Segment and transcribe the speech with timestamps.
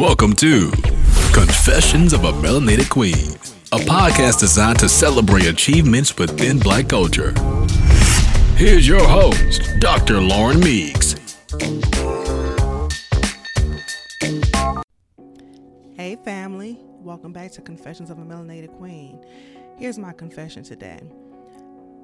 [0.00, 0.70] Welcome to
[1.34, 3.34] Confessions of a Melanated Queen,
[3.70, 7.34] a podcast designed to celebrate achievements within black culture.
[8.56, 10.22] Here's your host, Dr.
[10.22, 11.16] Lauren Meeks.
[15.92, 16.78] Hey, family.
[17.02, 19.22] Welcome back to Confessions of a Melanated Queen.
[19.76, 21.02] Here's my confession today.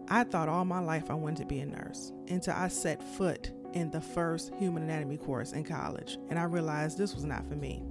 [0.08, 3.52] I thought all my life I wanted to be a nurse until I set foot
[3.77, 7.56] in the first human anatomy course in college, and I realized this was not for
[7.56, 7.82] me.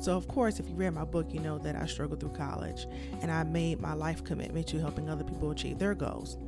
[0.00, 2.86] So, of course, if you read my book, you know that I struggled through college
[3.20, 6.38] and I made my life commitment to helping other people achieve their goals.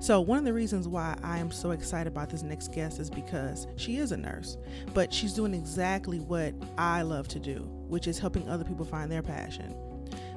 [0.00, 3.08] So, one of the reasons why I am so excited about this next guest is
[3.08, 4.56] because she is a nurse,
[4.94, 9.12] but she's doing exactly what I love to do, which is helping other people find
[9.12, 9.76] their passion.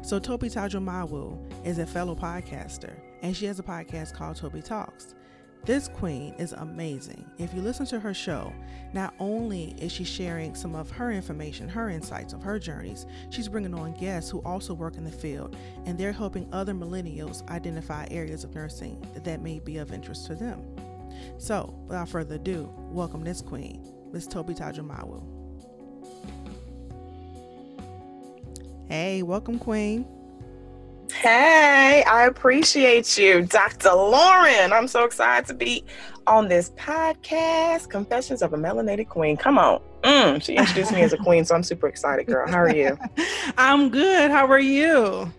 [0.04, 2.94] So, Toby Tajomawu is a fellow podcaster,
[3.24, 5.16] and she has a podcast called Toby Talks.
[5.68, 7.30] This queen is amazing.
[7.38, 8.54] If you listen to her show,
[8.94, 13.50] not only is she sharing some of her information, her insights of her journeys, she's
[13.50, 18.08] bringing on guests who also work in the field and they're helping other millennials identify
[18.10, 20.64] areas of nursing that may be of interest to them.
[21.38, 25.22] So, without further ado, welcome this queen, Miss Toby Tajomawu.
[28.88, 30.17] Hey, welcome, queen.
[31.14, 33.94] Hey, I appreciate you, Dr.
[33.94, 34.74] Lauren.
[34.74, 35.84] I'm so excited to be
[36.28, 39.38] on this podcast, Confessions of a Melanated Queen.
[39.38, 39.82] Come on.
[40.04, 42.48] Mm, she introduced me as a queen, so I'm super excited, girl.
[42.48, 42.98] How are you?
[43.58, 44.30] I'm good.
[44.30, 45.32] How are you?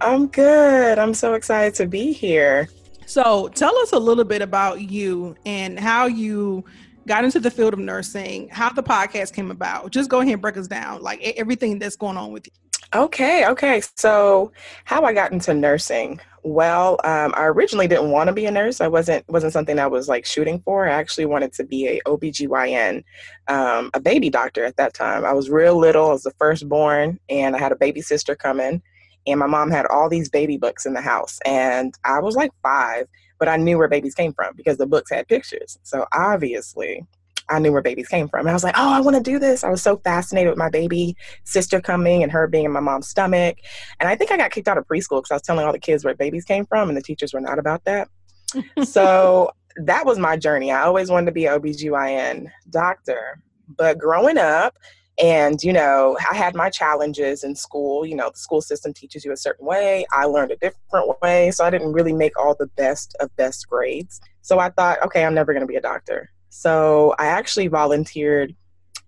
[0.00, 0.98] I'm good.
[0.98, 2.68] I'm so excited to be here.
[3.06, 6.64] So, tell us a little bit about you and how you
[7.06, 9.90] got into the field of nursing, how the podcast came about.
[9.90, 12.52] Just go ahead and break us down, like everything that's going on with you.
[12.94, 13.82] Okay, okay.
[13.96, 14.52] So,
[14.84, 16.20] how I got into nursing?
[16.44, 18.80] Well, um, I originally didn't want to be a nurse.
[18.80, 20.86] I wasn't wasn't something I was like shooting for.
[20.86, 23.02] I actually wanted to be a OBGYN,
[23.48, 25.24] um, a baby doctor at that time.
[25.24, 26.10] I was real little.
[26.10, 28.80] I was the firstborn, and I had a baby sister coming,
[29.26, 32.52] and my mom had all these baby books in the house, and I was like
[32.62, 33.08] five,
[33.40, 35.78] but I knew where babies came from because the books had pictures.
[35.82, 37.04] So obviously,
[37.48, 38.40] I knew where babies came from.
[38.40, 39.64] And I was like, oh, I want to do this.
[39.64, 43.08] I was so fascinated with my baby sister coming and her being in my mom's
[43.08, 43.58] stomach.
[44.00, 45.78] And I think I got kicked out of preschool because I was telling all the
[45.78, 48.08] kids where babies came from, and the teachers were not about that.
[48.84, 50.72] so that was my journey.
[50.72, 53.40] I always wanted to be an OBGYN doctor.
[53.76, 54.76] But growing up,
[55.22, 58.04] and, you know, I had my challenges in school.
[58.04, 60.04] You know, the school system teaches you a certain way.
[60.12, 61.52] I learned a different way.
[61.52, 64.20] So I didn't really make all the best of best grades.
[64.42, 66.30] So I thought, okay, I'm never going to be a doctor.
[66.56, 68.54] So I actually volunteered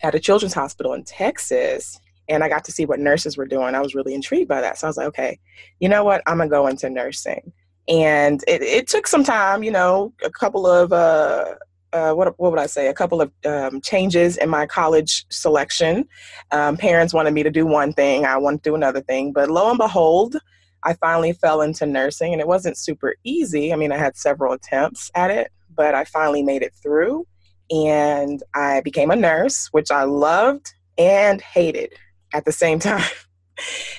[0.02, 3.76] at a children's hospital in Texas and I got to see what nurses were doing.
[3.76, 4.78] I was really intrigued by that.
[4.78, 5.38] So I was like, okay,
[5.78, 6.22] you know what?
[6.26, 7.52] I'm going to go into nursing.
[7.86, 11.54] And it, it took some time, you know, a couple of, uh,
[11.92, 12.88] uh, what, what would I say?
[12.88, 16.08] A couple of um, changes in my college selection.
[16.50, 19.32] Um, parents wanted me to do one thing, I wanted to do another thing.
[19.32, 20.36] But lo and behold,
[20.82, 23.72] I finally fell into nursing, and it wasn't super easy.
[23.72, 27.24] I mean, I had several attempts at it, but I finally made it through
[27.71, 31.93] and I became a nurse, which I loved and hated
[32.32, 33.10] at the same time.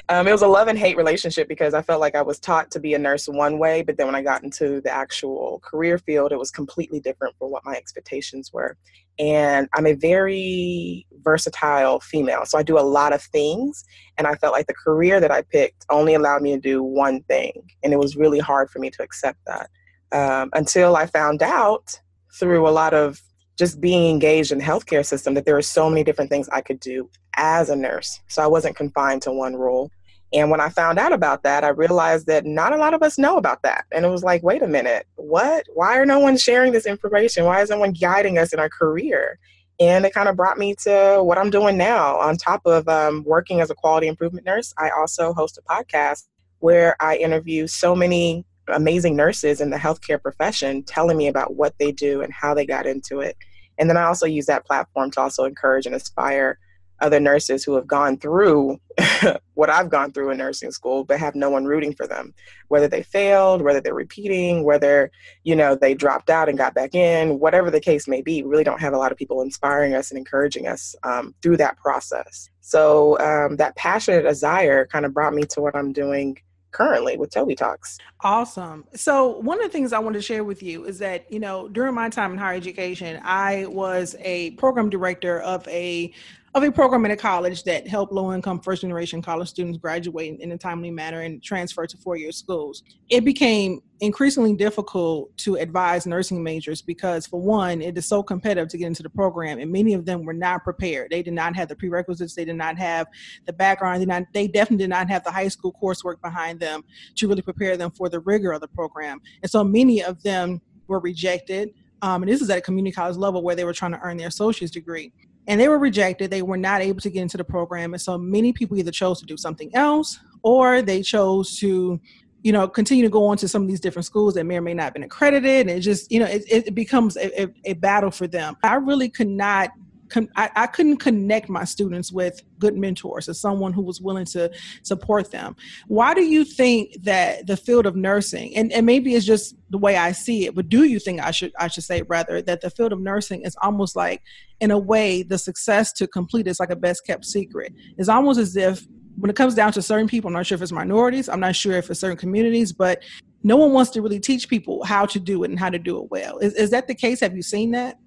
[0.10, 2.72] um, it was a love and hate relationship because I felt like I was taught
[2.72, 5.98] to be a nurse one way, but then when I got into the actual career
[5.98, 8.78] field, it was completely different from what my expectations were.
[9.20, 13.84] And I'm a very versatile female, so I do a lot of things.
[14.18, 17.24] And I felt like the career that I picked only allowed me to do one
[17.24, 19.70] thing, and it was really hard for me to accept that
[20.12, 22.00] um, until I found out
[22.40, 23.20] through a lot of
[23.57, 26.79] just being engaged in healthcare system that there are so many different things I could
[26.79, 28.19] do as a nurse.
[28.28, 29.91] So I wasn't confined to one role.
[30.34, 33.18] And when I found out about that, I realized that not a lot of us
[33.18, 33.85] know about that.
[33.91, 35.66] And it was like, wait a minute, what?
[35.73, 37.45] Why are no one sharing this information?
[37.45, 39.40] Why is no one guiding us in our career?
[39.79, 42.18] And it kind of brought me to what I'm doing now.
[42.18, 46.28] On top of um, working as a quality improvement nurse, I also host a podcast
[46.59, 51.75] where I interview so many amazing nurses in the healthcare profession telling me about what
[51.79, 53.38] they do and how they got into it.
[53.78, 56.60] And then I also use that platform to also encourage and inspire
[57.00, 58.80] other nurses who have gone through
[59.54, 62.34] what I've gone through in nursing school, but have no one rooting for them.
[62.69, 65.12] Whether they failed, whether they're repeating, whether,
[65.44, 68.50] you know, they dropped out and got back in, whatever the case may be, we
[68.50, 71.78] really don't have a lot of people inspiring us and encouraging us um, through that
[71.78, 72.50] process.
[72.62, 76.38] So um, that passionate desire kind of brought me to what I'm doing
[76.72, 77.98] currently with Toby Talks.
[78.22, 78.86] Awesome.
[78.94, 81.68] So one of the things I want to share with you is that, you know,
[81.68, 86.14] during my time in higher education, I was a program director of a
[86.57, 90.39] of a program at a college that helped low income first generation college students graduate
[90.39, 92.83] in a timely manner and transfer to four year schools.
[93.09, 98.69] It became increasingly difficult to advise nursing majors because, for one, it is so competitive
[98.69, 101.12] to get into the program, and many of them were not prepared.
[101.12, 103.07] They did not have the prerequisites, they did not have
[103.45, 106.83] the background, they, not, they definitely did not have the high school coursework behind them
[107.15, 109.21] to really prepare them for the rigor of the program.
[109.44, 111.69] And so many of them were rejected.
[112.01, 114.18] Um, and this is at a community college level where they were trying to earn
[114.18, 115.12] their associate's degree
[115.48, 116.30] and they were rejected.
[116.30, 117.94] They were not able to get into the program.
[117.94, 122.00] And so many people either chose to do something else or they chose to,
[122.44, 124.62] you know, continue to go on to some of these different schools that may or
[124.62, 125.68] may not have been accredited.
[125.68, 128.58] And it just, you know, it, it becomes a, a, a battle for them.
[128.64, 129.72] I really could not
[130.09, 134.25] con- I, I couldn't connect my students with good mentors or someone who was willing
[134.25, 134.51] to
[134.83, 135.56] support them.
[135.88, 139.77] Why do you think that the field of nursing, and, and maybe it's just the
[139.77, 142.62] way I see it, but do you think I should I should say rather that
[142.62, 144.24] the field of nursing is almost like
[144.59, 147.74] in a way the success to complete is like a best kept secret.
[147.98, 148.86] It's almost as if
[149.18, 151.56] when it comes down to certain people, I'm not sure if it's minorities, I'm not
[151.56, 153.01] sure if it's certain communities, but
[153.44, 156.01] no one wants to really teach people how to do it and how to do
[156.03, 156.38] it well.
[156.38, 157.19] Is, is that the case?
[157.21, 157.98] Have you seen that?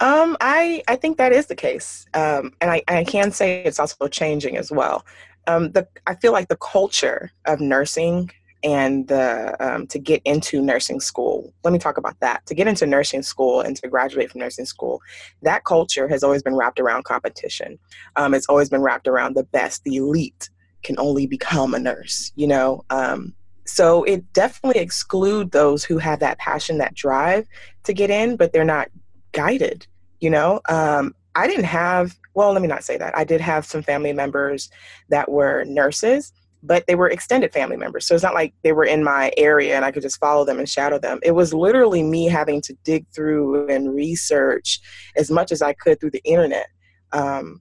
[0.00, 3.78] Um, I I think that is the case, um, and I, I can say it's
[3.78, 5.04] also changing as well.
[5.46, 8.30] Um, the I feel like the culture of nursing
[8.62, 11.52] and the um, to get into nursing school.
[11.64, 12.46] Let me talk about that.
[12.46, 15.02] To get into nursing school and to graduate from nursing school,
[15.42, 17.78] that culture has always been wrapped around competition.
[18.16, 20.48] Um, it's always been wrapped around the best, the elite
[20.82, 22.32] can only become a nurse.
[22.36, 23.34] You know, um,
[23.66, 27.46] so it definitely exclude those who have that passion, that drive
[27.84, 28.88] to get in, but they're not
[29.32, 29.86] guided
[30.20, 33.16] you know um, i didn't have well let me not say that.
[33.16, 34.70] I did have some family members
[35.08, 36.32] that were nurses
[36.62, 38.06] but they were extended family members.
[38.06, 40.58] So it's not like they were in my area and i could just follow them
[40.58, 41.18] and shadow them.
[41.22, 44.80] It was literally me having to dig through and research
[45.16, 46.66] as much as i could through the internet.
[47.12, 47.60] Um,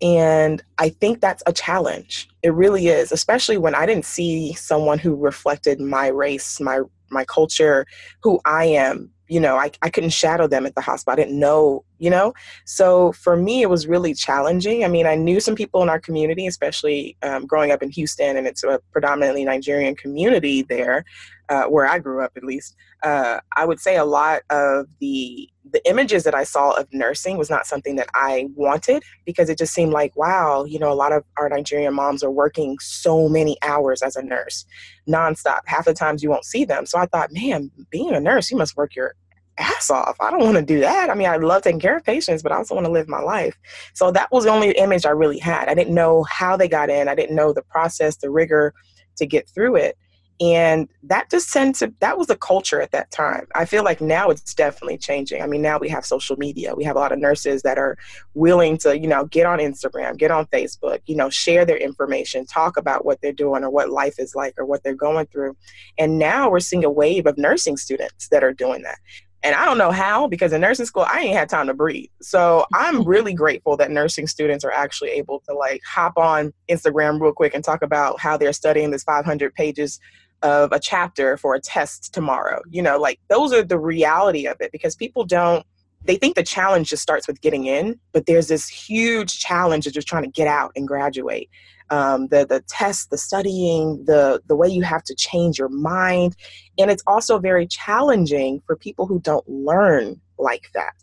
[0.00, 2.28] and I think that's a challenge.
[2.42, 7.24] It really is, especially when I didn't see someone who reflected my race, my my
[7.24, 7.86] culture,
[8.22, 11.12] who I am you know, I, I couldn't shadow them at the hospital.
[11.12, 12.32] I didn't know, you know?
[12.64, 14.84] So for me, it was really challenging.
[14.84, 18.36] I mean, I knew some people in our community, especially um, growing up in Houston,
[18.36, 21.04] and it's a predominantly Nigerian community there,
[21.48, 22.74] uh, where I grew up at least.
[23.02, 27.36] Uh, I would say a lot of the the images that I saw of nursing
[27.36, 30.94] was not something that I wanted because it just seemed like, wow, you know, a
[30.94, 34.64] lot of our Nigerian moms are working so many hours as a nurse,
[35.08, 35.60] nonstop.
[35.66, 36.86] Half the times you won't see them.
[36.86, 39.14] So I thought, man, being a nurse, you must work your
[39.58, 40.16] ass off.
[40.20, 41.10] I don't want to do that.
[41.10, 43.20] I mean, I love taking care of patients, but I also want to live my
[43.20, 43.58] life.
[43.94, 45.68] So that was the only image I really had.
[45.68, 47.08] I didn't know how they got in.
[47.08, 48.72] I didn't know the process, the rigor
[49.16, 49.96] to get through it
[50.40, 53.46] and that just tends to that was a culture at that time.
[53.54, 55.42] I feel like now it's definitely changing.
[55.42, 56.74] I mean now we have social media.
[56.74, 57.96] We have a lot of nurses that are
[58.34, 62.46] willing to you know get on instagram get on facebook you know share their information
[62.46, 65.56] talk about what they're doing or what life is like or what they're going through.
[65.98, 68.98] And now we're seeing a wave of nursing students that are doing that.
[69.42, 72.10] And I don't know how because in nursing school I ain't had time to breathe.
[72.20, 73.08] So I'm mm-hmm.
[73.08, 77.54] really grateful that nursing students are actually able to like hop on Instagram real quick
[77.54, 80.00] and talk about how they're studying this 500 pages
[80.42, 82.60] of a chapter for a test tomorrow.
[82.70, 85.64] You know, like those are the reality of it because people don't
[86.04, 89.92] they think the challenge just starts with getting in, but there's this huge challenge of
[89.92, 91.48] just trying to get out and graduate.
[91.90, 96.36] Um, the the tests, the studying, the the way you have to change your mind,
[96.78, 100.94] and it's also very challenging for people who don't learn like that.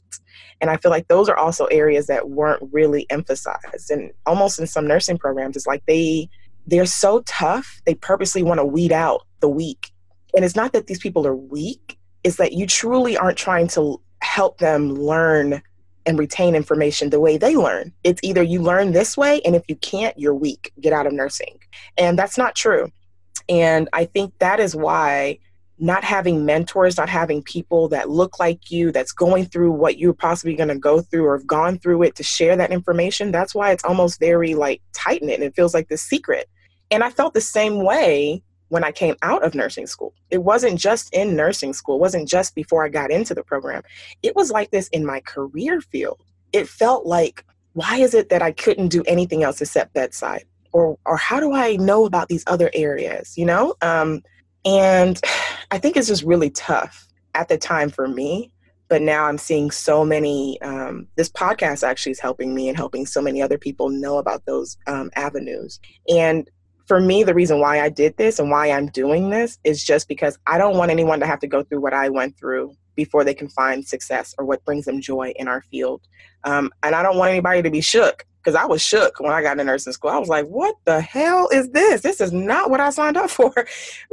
[0.62, 3.92] And I feel like those are also areas that weren't really emphasized.
[3.92, 6.30] And almost in some nursing programs, it's like they
[6.68, 9.92] they're so tough, they purposely want to weed out the weak.
[10.36, 14.02] And it's not that these people are weak, it's that you truly aren't trying to
[14.22, 15.62] help them learn
[16.06, 17.92] and retain information the way they learn.
[18.04, 20.72] It's either you learn this way, and if you can't, you're weak.
[20.80, 21.60] Get out of nursing.
[21.98, 22.92] And that's not true.
[23.50, 25.40] And I think that is why
[25.78, 30.14] not having mentors, not having people that look like you, that's going through what you're
[30.14, 33.54] possibly going to go through or have gone through it to share that information, that's
[33.54, 36.48] why it's almost very like tight knit it feels like the secret.
[36.92, 40.14] And I felt the same way when I came out of nursing school.
[40.32, 43.84] It wasn't just in nursing school, it wasn't just before I got into the program.
[44.24, 46.22] It was like this in my career field.
[46.52, 50.46] It felt like, why is it that I couldn't do anything else except bedside?
[50.72, 53.76] Or, or how do I know about these other areas, you know?
[53.82, 54.24] Um,
[54.66, 55.22] and
[55.72, 58.52] I think it's just really tough at the time for me.
[58.88, 63.08] But now I'm seeing so many, um, this podcast actually is helping me and helping
[63.08, 65.80] so many other people know about those um, avenues.
[66.08, 66.48] And
[66.86, 70.08] for me, the reason why I did this and why I'm doing this is just
[70.08, 73.24] because I don't want anyone to have to go through what I went through before
[73.24, 76.02] they can find success or what brings them joy in our field.
[76.44, 79.42] Um, and I don't want anybody to be shook because I was shook when I
[79.42, 80.12] got into nursing school.
[80.12, 82.02] I was like, what the hell is this?
[82.02, 83.52] This is not what I signed up for.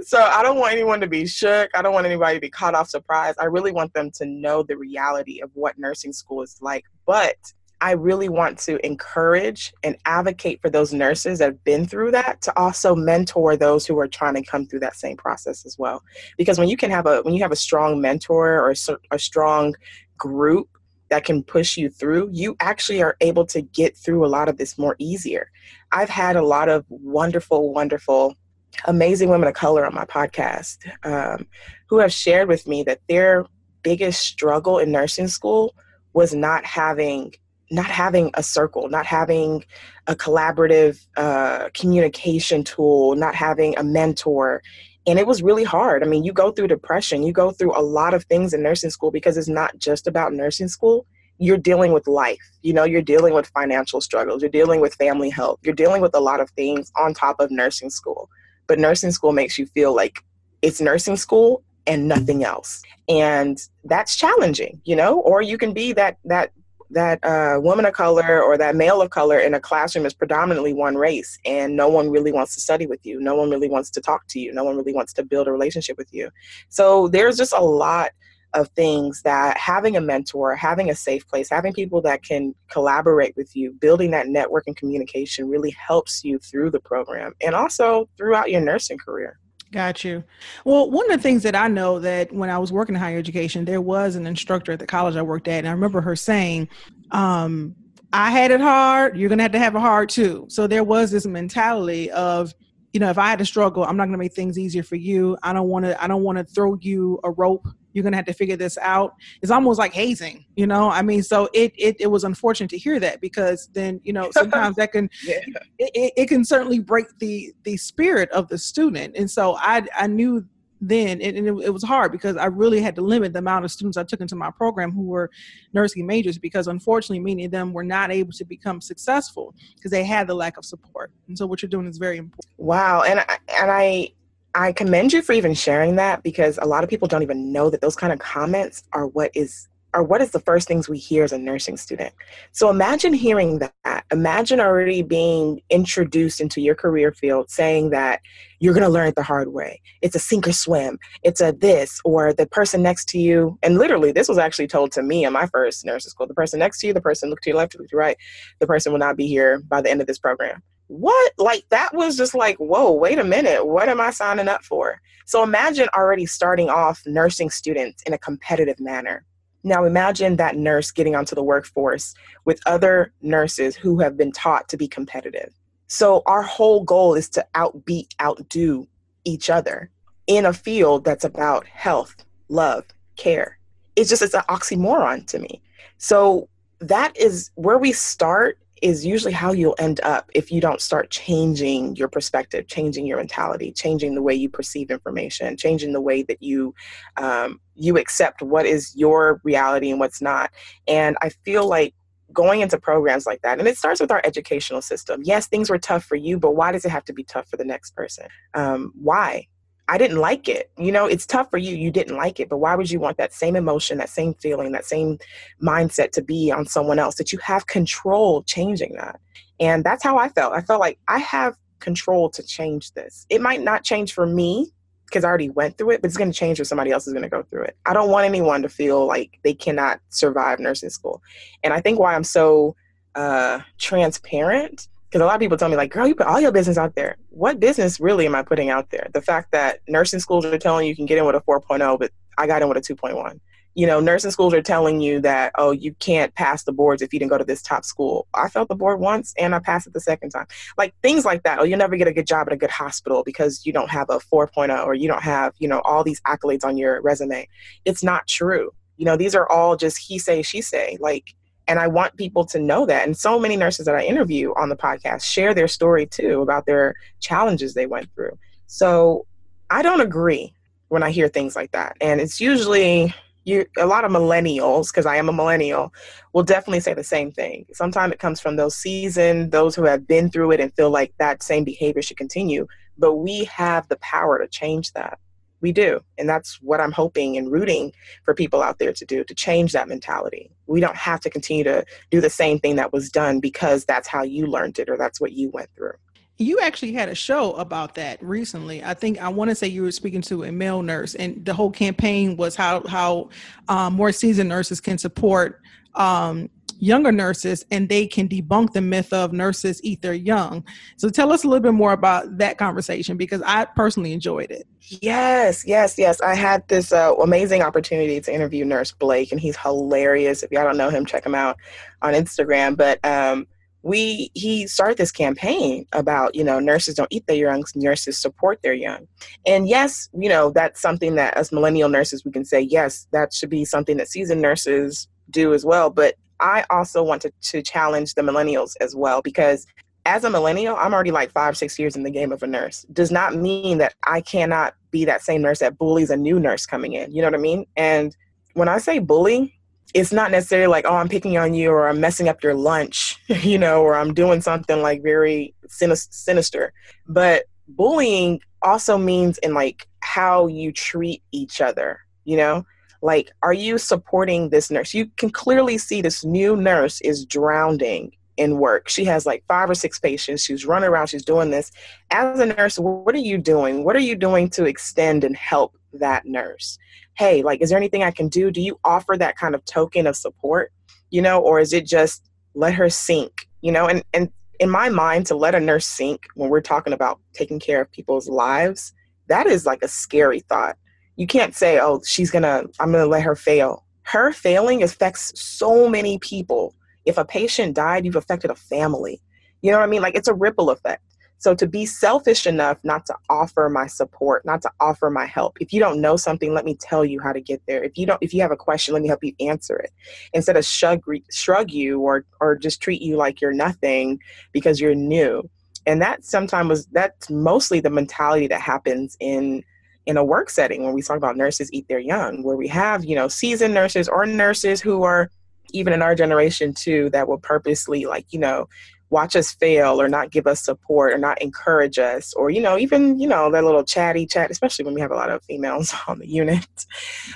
[0.00, 1.70] So I don't want anyone to be shook.
[1.74, 3.34] I don't want anybody to be caught off surprise.
[3.38, 6.84] I really want them to know the reality of what nursing school is like.
[7.06, 7.36] But
[7.82, 12.40] I really want to encourage and advocate for those nurses that have been through that
[12.42, 16.00] to also mentor those who are trying to come through that same process as well.
[16.38, 18.72] Because when you can have a when you have a strong mentor or
[19.10, 19.74] a, strong
[20.16, 20.68] group
[21.08, 24.58] that can push you through, you actually are able to get through a lot of
[24.58, 25.50] this more easier.
[25.90, 28.36] I've had a lot of wonderful, wonderful,
[28.84, 31.48] amazing women of color on my podcast um,
[31.88, 33.44] who have shared with me that their
[33.82, 35.74] biggest struggle in nursing school
[36.12, 37.32] was not having
[37.72, 39.64] not having a circle, not having
[40.06, 44.62] a collaborative uh, communication tool, not having a mentor.
[45.06, 46.04] And it was really hard.
[46.04, 48.90] I mean, you go through depression, you go through a lot of things in nursing
[48.90, 51.06] school because it's not just about nursing school.
[51.38, 52.38] You're dealing with life.
[52.60, 56.14] You know, you're dealing with financial struggles, you're dealing with family health, you're dealing with
[56.14, 58.28] a lot of things on top of nursing school.
[58.68, 60.22] But nursing school makes you feel like
[60.60, 65.92] it's nursing school and nothing else and that's challenging you know or you can be
[65.92, 66.52] that that
[66.92, 70.72] that uh, woman of color or that male of color in a classroom is predominantly
[70.72, 73.20] one race and no one really wants to study with you.
[73.20, 74.52] No one really wants to talk to you.
[74.52, 76.30] No one really wants to build a relationship with you.
[76.68, 78.10] So there's just a lot
[78.54, 83.34] of things that having a mentor having a safe place having people that can collaborate
[83.34, 88.06] with you building that network and communication really helps you through the program and also
[88.18, 89.38] throughout your nursing career
[89.72, 90.22] Got you.
[90.66, 93.18] Well, one of the things that I know that when I was working in higher
[93.18, 96.14] education, there was an instructor at the college I worked at, and I remember her
[96.14, 96.68] saying,
[97.10, 97.74] um,
[98.12, 100.44] I had it hard, you're gonna have to have it hard too.
[100.48, 102.54] So there was this mentality of,
[102.92, 105.36] you know, if I had to struggle, I'm not gonna make things easier for you.
[105.42, 108.32] I don't wanna I don't wanna throw you a rope you're going to have to
[108.32, 112.06] figure this out it's almost like hazing you know i mean so it it, it
[112.06, 115.40] was unfortunate to hear that because then you know sometimes that can yeah.
[115.78, 120.06] it, it can certainly break the the spirit of the student and so i i
[120.06, 120.44] knew
[120.82, 123.70] then and, it, it, was hard because i really had to limit the amount of
[123.70, 125.30] students i took into my program who were
[125.72, 130.04] nursing majors because unfortunately many of them were not able to become successful because they
[130.04, 131.12] had the lack of support.
[131.28, 133.02] And so what you're doing is very important wow.
[133.02, 134.08] And I, and i
[134.54, 137.70] I commend you for even sharing that because a lot of people don't even know
[137.70, 140.98] that those kind of comments are what is are what is the first things we
[140.98, 142.14] hear as a nursing student.
[142.52, 144.04] So imagine hearing that.
[144.10, 148.20] Imagine already being introduced into your career field saying that
[148.60, 149.80] you're going to learn it the hard way.
[150.00, 150.98] It's a sink or swim.
[151.22, 153.58] It's a this or the person next to you.
[153.62, 156.26] And literally, this was actually told to me in my first nursing school.
[156.26, 158.16] The person next to you, the person look to your left, look to your right,
[158.60, 161.94] the person will not be here by the end of this program what like that
[161.94, 165.88] was just like whoa wait a minute what am i signing up for so imagine
[165.96, 169.24] already starting off nursing students in a competitive manner
[169.64, 172.14] now imagine that nurse getting onto the workforce
[172.44, 175.52] with other nurses who have been taught to be competitive.
[175.86, 178.88] So our whole goal is to outbeat outdo
[179.24, 179.90] each other
[180.26, 182.84] in a field that's about health love
[183.16, 183.58] care.
[183.96, 185.62] It's just it's an oxymoron to me.
[185.98, 186.48] So
[186.80, 191.10] that is where we start is usually how you'll end up if you don't start
[191.10, 196.22] changing your perspective, changing your mentality, changing the way you perceive information, changing the way
[196.22, 196.74] that you
[197.16, 200.50] um, you accept what is your reality and what's not.
[200.88, 201.94] And I feel like
[202.32, 205.22] going into programs like that, and it starts with our educational system.
[205.24, 207.56] Yes, things were tough for you, but why does it have to be tough for
[207.56, 208.26] the next person?
[208.54, 209.46] Um, why?
[209.92, 210.70] I didn't like it.
[210.78, 211.76] You know, it's tough for you.
[211.76, 214.72] You didn't like it, but why would you want that same emotion, that same feeling,
[214.72, 215.18] that same
[215.62, 219.20] mindset to be on someone else that you have control changing that?
[219.60, 220.54] And that's how I felt.
[220.54, 223.26] I felt like I have control to change this.
[223.28, 224.72] It might not change for me
[225.04, 227.12] because I already went through it, but it's going to change if somebody else is
[227.12, 227.76] going to go through it.
[227.84, 231.20] I don't want anyone to feel like they cannot survive nursing school.
[231.62, 232.76] And I think why I'm so
[233.14, 236.52] uh, transparent because a lot of people tell me like girl you put all your
[236.52, 237.16] business out there.
[237.28, 239.08] What business really am i putting out there?
[239.12, 241.98] The fact that nursing schools are telling you you can get in with a 4.0
[241.98, 243.38] but i got in with a 2.1
[243.74, 247.12] you know nursing schools are telling you that oh you can't pass the boards if
[247.12, 248.26] you didn't go to this top school.
[248.32, 250.46] I felt the board once and i passed it the second time.
[250.78, 253.22] Like things like that oh you'll never get a good job at a good hospital
[253.22, 256.64] because you don't have a 4.0 or you don't have you know all these accolades
[256.64, 257.46] on your resume.
[257.84, 258.72] It's not true.
[258.96, 260.96] You know these are all just he say she say.
[261.00, 261.34] Like
[261.68, 263.06] and I want people to know that.
[263.06, 266.66] And so many nurses that I interview on the podcast share their story too about
[266.66, 268.38] their challenges they went through.
[268.66, 269.26] So
[269.70, 270.54] I don't agree
[270.88, 271.96] when I hear things like that.
[272.00, 273.14] And it's usually
[273.44, 275.92] you a lot of millennials because i am a millennial
[276.32, 280.06] will definitely say the same thing sometimes it comes from those seasoned those who have
[280.06, 282.64] been through it and feel like that same behavior should continue
[282.96, 285.18] but we have the power to change that
[285.62, 286.00] We do.
[286.18, 287.92] And that's what I'm hoping and rooting
[288.24, 290.50] for people out there to do to change that mentality.
[290.72, 294.08] We don't have to continue to do the same thing that was done because that's
[294.08, 295.92] how you learned it or that's what you went through.
[296.38, 298.82] You actually had a show about that recently.
[298.82, 301.54] I think I want to say you were speaking to a male nurse, and the
[301.54, 303.28] whole campaign was how how
[303.68, 305.60] um, more seasoned nurses can support
[305.94, 306.48] um,
[306.82, 310.64] younger nurses and they can debunk the myth of nurses eat their young.
[310.96, 314.66] So tell us a little bit more about that conversation because I personally enjoyed it.
[315.00, 316.20] Yes, yes, yes.
[316.20, 320.42] I had this uh, amazing opportunity to interview Nurse Blake, and he's hilarious.
[320.42, 321.56] If y'all don't know him, check him out
[322.02, 322.76] on Instagram.
[322.76, 323.46] But um,
[323.82, 328.60] we he started this campaign about you know nurses don't eat their young nurses support
[328.62, 329.08] their young
[329.44, 333.32] and yes you know that's something that as millennial nurses we can say yes that
[333.32, 337.62] should be something that seasoned nurses do as well but I also want to, to
[337.62, 339.66] challenge the millennials as well because
[340.04, 342.84] as a millennial, I'm already like five, six years in the game of a nurse.
[342.92, 346.66] Does not mean that I cannot be that same nurse that bullies a new nurse
[346.66, 347.12] coming in.
[347.12, 347.66] You know what I mean?
[347.76, 348.16] And
[348.54, 349.54] when I say bully,
[349.94, 353.20] it's not necessarily like, oh, I'm picking on you or I'm messing up your lunch,
[353.28, 356.72] you know, or I'm doing something like very sinister.
[357.06, 362.64] But bullying also means in like how you treat each other, you know?
[363.02, 364.94] Like are you supporting this nurse?
[364.94, 368.88] You can clearly see this new nurse is drowning in work.
[368.88, 370.44] She has like five or six patients.
[370.44, 371.08] She's running around.
[371.08, 371.70] She's doing this.
[372.10, 373.84] As a nurse what are you doing?
[373.84, 376.78] What are you doing to extend and help that nurse?
[377.14, 378.50] Hey like is there anything i can do?
[378.50, 380.72] Do you offer that kind of token of support
[381.10, 383.88] you know or is it just let her sink you know?
[383.88, 384.30] And and
[384.60, 387.90] in my mind to let a nurse sink when we're talking about taking care of
[387.90, 388.92] people's lives
[389.26, 390.76] that is like a scary thought
[391.16, 393.84] you can't say, oh, she's gonna, I'm gonna let her fail.
[394.02, 396.74] Her failing affects so many people.
[397.04, 399.20] If a patient died, you've affected a family.
[399.62, 400.02] You know what I mean?
[400.02, 401.02] Like it's a ripple effect.
[401.42, 405.56] So to be selfish enough not to offer my support, not to offer my help.
[405.60, 407.82] If you don't know something, let me tell you how to get there.
[407.82, 409.90] If you don't, if you have a question, let me help you answer it.
[410.34, 411.02] Instead of shrug,
[411.32, 414.20] shrug you or or just treat you like you're nothing
[414.52, 415.42] because you're new.
[415.84, 419.64] And that sometimes was that's mostly the mentality that happens in
[420.06, 423.04] in a work setting when we talk about nurses eat their young, where we have,
[423.04, 425.30] you know, seasoned nurses or nurses who are
[425.72, 428.68] even in our generation too that will purposely like, you know,
[429.10, 432.78] watch us fail or not give us support or not encourage us or, you know,
[432.78, 435.94] even, you know, that little chatty chat, especially when we have a lot of females
[436.08, 436.66] on the unit.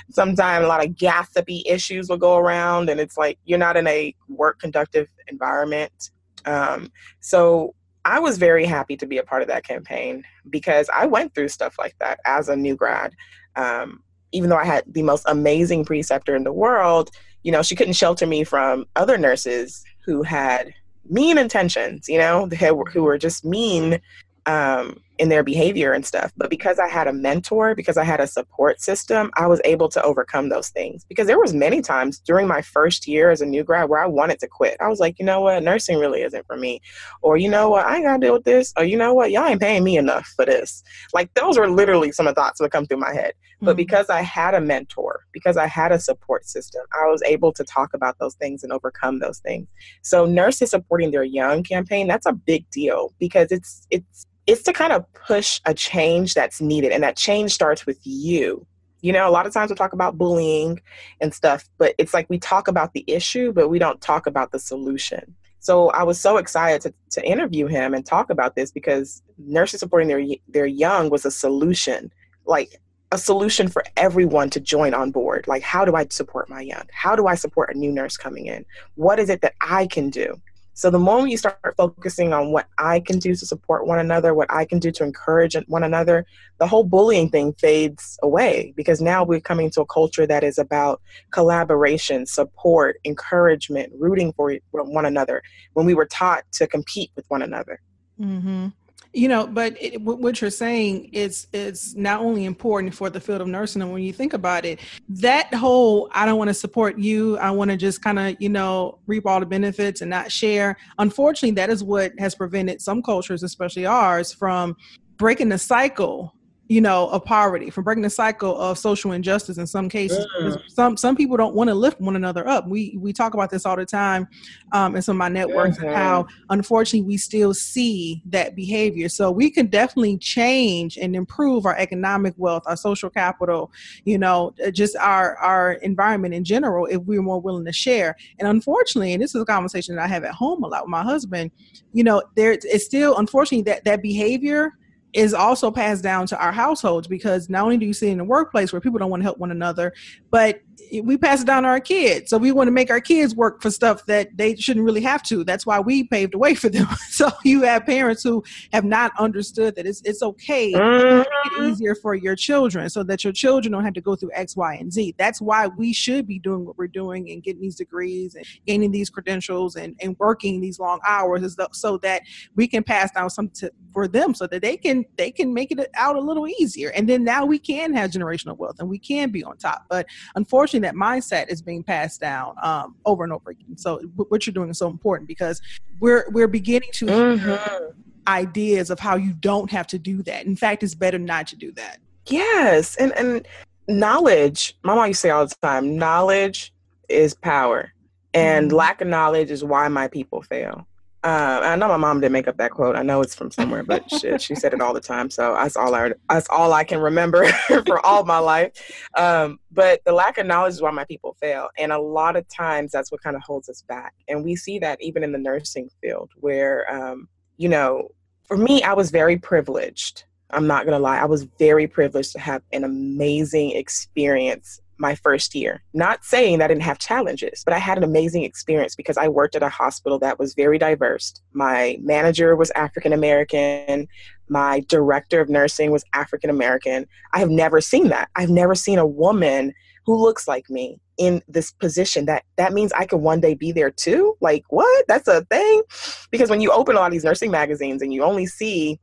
[0.09, 3.87] Sometimes a lot of gossipy issues will go around and it's like you're not in
[3.87, 6.11] a work conductive environment.
[6.45, 7.75] Um, so
[8.07, 11.49] I was very happy to be a part of that campaign because I went through
[11.49, 13.13] stuff like that as a new grad.
[13.57, 17.11] Um, even though I had the most amazing preceptor in the world,
[17.43, 20.73] you know, she couldn't shelter me from other nurses who had
[21.09, 23.99] mean intentions, you know, who were just mean
[24.45, 26.31] um, in their behavior and stuff.
[26.37, 29.89] But because I had a mentor, because I had a support system, I was able
[29.89, 31.05] to overcome those things.
[31.05, 34.07] Because there was many times during my first year as a new grad where I
[34.07, 34.77] wanted to quit.
[34.79, 36.81] I was like, you know what, nursing really isn't for me.
[37.21, 38.73] Or you know what, I ain't gotta deal with this.
[38.77, 40.83] Or you know what, y'all ain't paying me enough for this.
[41.13, 43.33] Like those were literally some of the thoughts that come through my head.
[43.57, 43.65] Mm-hmm.
[43.65, 47.51] But because I had a mentor, because I had a support system, I was able
[47.53, 49.67] to talk about those things and overcome those things.
[50.03, 54.73] So nurses supporting their young campaign, that's a big deal because it's it's it's to
[54.73, 58.65] kind of push a change that's needed and that change starts with you.
[59.01, 60.81] You know a lot of times we talk about bullying
[61.21, 64.51] and stuff but it's like we talk about the issue but we don't talk about
[64.51, 65.35] the solution.
[65.59, 69.81] So i was so excited to, to interview him and talk about this because nurses
[69.81, 72.11] supporting their their young was a solution
[72.45, 72.81] like
[73.11, 75.47] a solution for everyone to join on board.
[75.47, 76.87] Like how do i support my young?
[76.91, 78.65] How do i support a new nurse coming in?
[78.95, 80.41] What is it that i can do
[80.77, 84.35] so the moment you start focusing on what I can do to support one another,
[84.35, 86.23] what I can do to encourage one another,
[86.59, 90.59] the whole bullying thing fades away because now we're coming to a culture that is
[90.59, 95.41] about collaboration, support, encouragement, rooting for one another
[95.73, 97.81] when we were taught to compete with one another.
[98.21, 98.67] Mm-hmm
[99.13, 103.41] you know but it, what you're saying is is not only important for the field
[103.41, 106.97] of nursing and when you think about it that whole i don't want to support
[106.97, 110.31] you i want to just kind of you know reap all the benefits and not
[110.31, 114.75] share unfortunately that is what has prevented some cultures especially ours from
[115.17, 116.33] breaking the cycle
[116.69, 120.27] you know, of poverty, from breaking the cycle of social injustice in some cases.
[120.41, 120.61] Mm.
[120.67, 122.67] Some some people don't want to lift one another up.
[122.67, 124.27] We we talk about this all the time
[124.73, 125.87] um, in some of my networks mm-hmm.
[125.87, 129.07] and how unfortunately we still see that behavior.
[129.07, 133.71] So we can definitely change and improve our economic wealth, our social capital,
[134.03, 138.15] you know, uh, just our our environment in general if we're more willing to share.
[138.39, 140.89] And unfortunately, and this is a conversation that I have at home a lot with
[140.89, 141.51] my husband,
[141.93, 144.73] you know, there it's still unfortunately that that behavior
[145.17, 148.19] is also passed down to our households because not only do you see it in
[148.19, 149.91] the workplace where people don't want to help one another,
[150.29, 150.61] but
[151.03, 152.29] we pass it down to our kids.
[152.29, 155.23] So we want to make our kids work for stuff that they shouldn't really have
[155.23, 155.43] to.
[155.43, 156.87] That's why we paved the way for them.
[157.09, 161.63] so you have parents who have not understood that it's it's okay mm-hmm.
[161.63, 164.55] it easier for your children so that your children don't have to go through X,
[164.55, 165.15] Y, and Z.
[165.17, 168.91] That's why we should be doing what we're doing and getting these degrees and gaining
[168.91, 172.21] these credentials and, and working these long hours is the, so that
[172.55, 175.71] we can pass down something to, for them so that they can they can make
[175.71, 176.89] it out a little easier.
[176.89, 179.85] And then now we can have generational wealth and we can be on top.
[179.89, 183.77] But unfortunately that mindset is being passed down um, over and over again.
[183.77, 185.61] So what you're doing is so important because
[185.99, 187.99] we're we're beginning to mm-hmm.
[188.27, 190.45] ideas of how you don't have to do that.
[190.45, 191.99] In fact, it's better not to do that.
[192.27, 193.47] Yes, and and
[193.87, 194.77] knowledge.
[194.83, 196.73] My mom used to say all the time, knowledge
[197.09, 197.93] is power,
[198.33, 198.77] and mm-hmm.
[198.77, 200.87] lack of knowledge is why my people fail.
[201.27, 202.95] Uh, I know my mom didn't make up that quote.
[202.95, 205.29] I know it's from somewhere, but she, she said it all the time.
[205.29, 207.43] So that's all I that's all I can remember
[207.85, 208.71] for all my life.
[209.17, 212.47] Um, but the lack of knowledge is why my people fail, and a lot of
[212.47, 214.13] times that's what kind of holds us back.
[214.29, 218.07] And we see that even in the nursing field, where um, you know,
[218.45, 220.23] for me, I was very privileged.
[220.51, 225.55] I'm not gonna lie, I was very privileged to have an amazing experience my first
[225.55, 225.83] year.
[225.93, 229.27] Not saying that I didn't have challenges, but I had an amazing experience because I
[229.27, 231.33] worked at a hospital that was very diverse.
[231.53, 234.07] My manager was African American.
[234.49, 237.05] My director of nursing was African American.
[237.33, 238.29] I have never seen that.
[238.35, 239.73] I've never seen a woman
[240.05, 243.71] who looks like me in this position that that means I could one day be
[243.71, 244.37] there too.
[244.39, 245.05] Like what?
[245.07, 245.83] That's a thing?
[246.31, 248.99] Because when you open a lot of these nursing magazines and you only see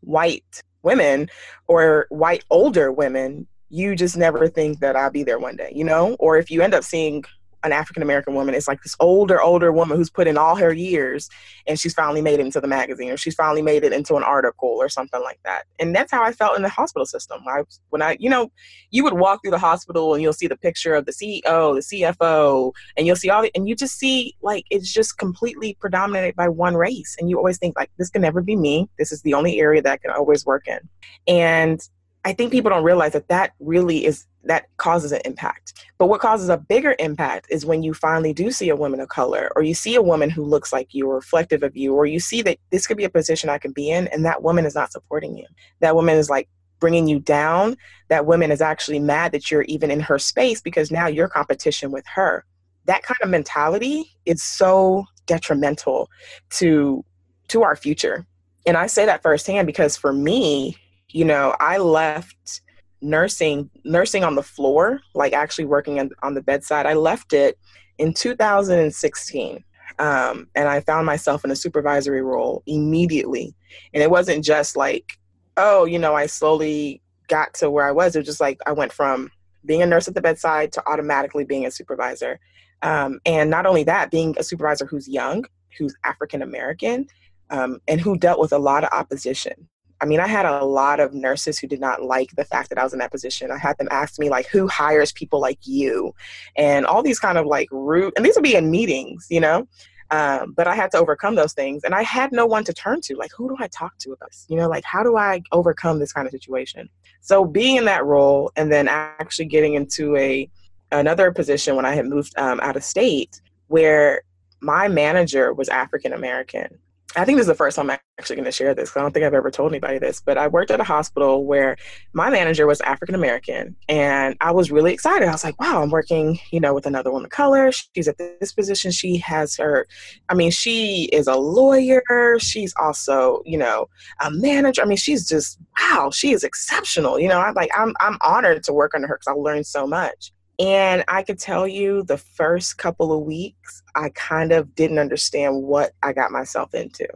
[0.00, 1.30] white women
[1.68, 5.84] or white older women, you just never think that I'll be there one day, you
[5.84, 6.16] know?
[6.18, 7.24] Or if you end up seeing
[7.62, 10.72] an African American woman, it's like this older, older woman who's put in all her
[10.72, 11.28] years
[11.66, 14.22] and she's finally made it into the magazine or she's finally made it into an
[14.22, 15.64] article or something like that.
[15.78, 17.42] And that's how I felt in the hospital system.
[17.46, 18.50] I when I, you know,
[18.90, 22.02] you would walk through the hospital and you'll see the picture of the CEO, the
[22.02, 26.36] CFO, and you'll see all the, and you just see like it's just completely predominated
[26.36, 27.14] by one race.
[27.20, 28.88] And you always think like this can never be me.
[28.98, 30.80] This is the only area that I can always work in.
[31.26, 31.80] And
[32.24, 35.86] I think people don't realize that that really is that causes an impact.
[35.98, 39.08] But what causes a bigger impact is when you finally do see a woman of
[39.08, 42.06] color, or you see a woman who looks like you, or reflective of you, or
[42.06, 44.66] you see that this could be a position I can be in, and that woman
[44.66, 45.46] is not supporting you.
[45.80, 47.76] That woman is like bringing you down.
[48.08, 51.90] That woman is actually mad that you're even in her space because now you're competition
[51.90, 52.44] with her.
[52.86, 56.08] That kind of mentality is so detrimental
[56.50, 57.04] to
[57.48, 58.26] to our future.
[58.66, 60.76] And I say that firsthand because for me,
[61.12, 62.62] you know, I left
[63.02, 66.86] nursing nursing on the floor, like actually working on, the bedside.
[66.86, 67.58] I left it
[67.98, 69.64] in 2016.
[69.98, 73.54] Um, and I found myself in a supervisory role immediately.
[73.92, 75.18] And it wasn't just like,
[75.56, 78.14] oh, you know, I slowly got to where I was.
[78.14, 79.30] It was just like I went from
[79.64, 82.38] being a nurse at the bedside to automatically being a supervisor.
[82.82, 85.44] Um, and not only that, being a supervisor who's young,
[85.76, 87.06] who's African American,
[87.50, 89.68] um, and who dealt with a lot of opposition.
[90.00, 92.78] I mean, I had a lot of nurses who did not like the fact that
[92.78, 93.50] I was in that position.
[93.50, 96.14] I had them ask me, like, who hires people like you?
[96.56, 99.68] And all these kind of like rude, and these would be in meetings, you know?
[100.10, 101.84] Um, but I had to overcome those things.
[101.84, 103.14] And I had no one to turn to.
[103.14, 104.46] Like, who do I talk to about this?
[104.48, 106.88] You know, like, how do I overcome this kind of situation?
[107.20, 110.48] So being in that role and then actually getting into a
[110.92, 114.22] another position when I had moved um, out of state where
[114.60, 116.78] my manager was African American
[117.16, 118.96] I think this is the first time I'm actually going to share this.
[118.96, 121.76] I don't think I've ever told anybody this, but I worked at a hospital where
[122.12, 125.26] my manager was African American, and I was really excited.
[125.26, 127.72] I was like, "Wow, I'm working, you know, with another woman of color.
[127.72, 128.92] She's at this position.
[128.92, 129.88] She has her,
[130.28, 132.38] I mean, she is a lawyer.
[132.38, 133.88] She's also, you know,
[134.20, 134.82] a manager.
[134.82, 136.10] I mean, she's just wow.
[136.12, 137.18] She is exceptional.
[137.18, 139.86] You know, I'm like, I'm I'm honored to work under her because I learned so
[139.86, 140.32] much.
[140.60, 145.62] And I could tell you the first couple of weeks, I kind of didn't understand
[145.62, 147.08] what I got myself into.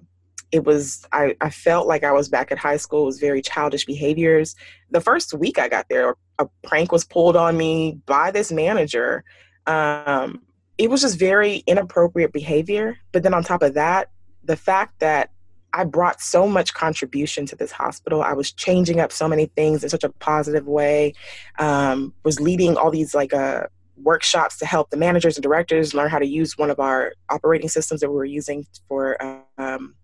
[0.50, 3.02] It was, I, I felt like I was back at high school.
[3.02, 4.56] It was very childish behaviors.
[4.90, 9.24] The first week I got there, a prank was pulled on me by this manager.
[9.66, 10.40] Um,
[10.78, 12.96] it was just very inappropriate behavior.
[13.12, 14.10] But then on top of that,
[14.42, 15.30] the fact that
[15.74, 18.22] I brought so much contribution to this hospital.
[18.22, 21.14] I was changing up so many things in such a positive way.
[21.58, 23.64] Um, was leading all these like uh,
[23.96, 27.68] workshops to help the managers and directors learn how to use one of our operating
[27.68, 29.20] systems that we were using for
[29.58, 29.94] um,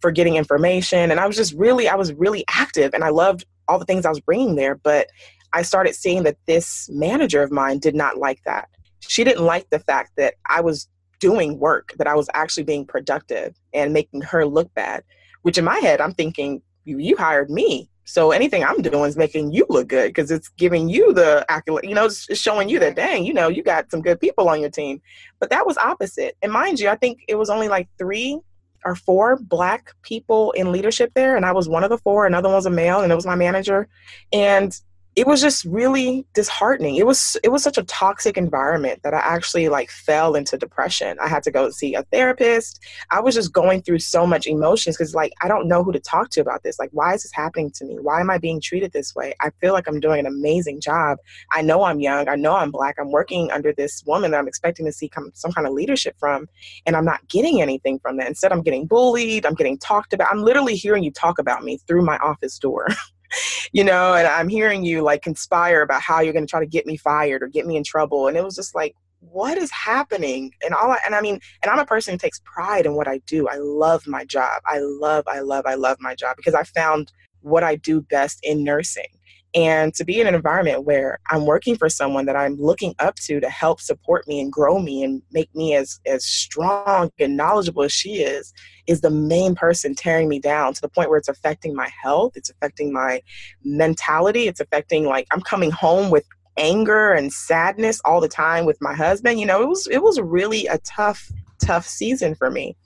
[0.00, 1.10] for getting information.
[1.10, 4.06] And I was just really, I was really active, and I loved all the things
[4.06, 4.76] I was bringing there.
[4.76, 5.08] But
[5.52, 8.68] I started seeing that this manager of mine did not like that.
[9.00, 10.88] She didn't like the fact that I was
[11.20, 15.04] doing work, that I was actually being productive and making her look bad.
[15.42, 17.88] Which in my head, I'm thinking, you, you hired me.
[18.04, 21.88] So anything I'm doing is making you look good because it's giving you the accolade,
[21.88, 24.60] you know, it's showing you that, dang, you know, you got some good people on
[24.60, 25.00] your team.
[25.38, 26.36] But that was opposite.
[26.42, 28.40] And mind you, I think it was only like three
[28.84, 31.36] or four black people in leadership there.
[31.36, 32.26] And I was one of the four.
[32.26, 33.86] Another one was a male, and it was my manager.
[34.32, 34.76] And
[35.16, 36.96] it was just really disheartening.
[36.96, 41.18] It was it was such a toxic environment that I actually like fell into depression.
[41.20, 42.80] I had to go see a therapist.
[43.10, 45.98] I was just going through so much emotions cuz like I don't know who to
[45.98, 46.78] talk to about this.
[46.78, 47.98] Like why is this happening to me?
[48.00, 49.34] Why am I being treated this way?
[49.40, 51.18] I feel like I'm doing an amazing job.
[51.52, 52.28] I know I'm young.
[52.28, 52.94] I know I'm black.
[52.98, 56.14] I'm working under this woman that I'm expecting to see come, some kind of leadership
[56.20, 56.48] from
[56.86, 58.28] and I'm not getting anything from that.
[58.28, 60.28] Instead I'm getting bullied, I'm getting talked about.
[60.30, 62.86] I'm literally hearing you talk about me through my office door.
[63.72, 66.66] you know, and I'm hearing you like conspire about how you're going to try to
[66.66, 68.28] get me fired or get me in trouble.
[68.28, 70.52] And it was just like, what is happening?
[70.64, 73.08] And all I, and I mean, and I'm a person who takes pride in what
[73.08, 73.48] I do.
[73.48, 74.62] I love my job.
[74.66, 77.12] I love, I love, I love my job because I found
[77.42, 79.08] what I do best in nursing
[79.54, 83.14] and to be in an environment where i'm working for someone that i'm looking up
[83.16, 87.36] to to help support me and grow me and make me as as strong and
[87.36, 88.52] knowledgeable as she is
[88.86, 92.32] is the main person tearing me down to the point where it's affecting my health
[92.36, 93.20] it's affecting my
[93.64, 96.24] mentality it's affecting like i'm coming home with
[96.56, 99.40] anger and sadness all the time with my husband.
[99.40, 102.76] You know it was it was really a tough tough season for me.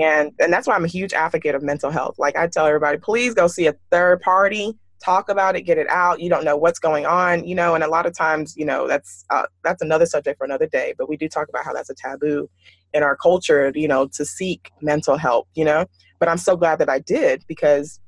[0.00, 2.16] And and that's why i'm a huge advocate of mental health.
[2.18, 5.88] Like i tell everybody please go see a third party talk about it get it
[5.88, 6.20] out.
[6.20, 8.88] You don't know what's going on you know and a lot of times you know
[8.88, 11.90] that's uh, that's another subject for another day but we do talk about how that's
[11.90, 12.48] a taboo
[12.92, 15.86] in our culture you know to seek mental help you know?
[16.18, 18.00] But i'm so glad that i did because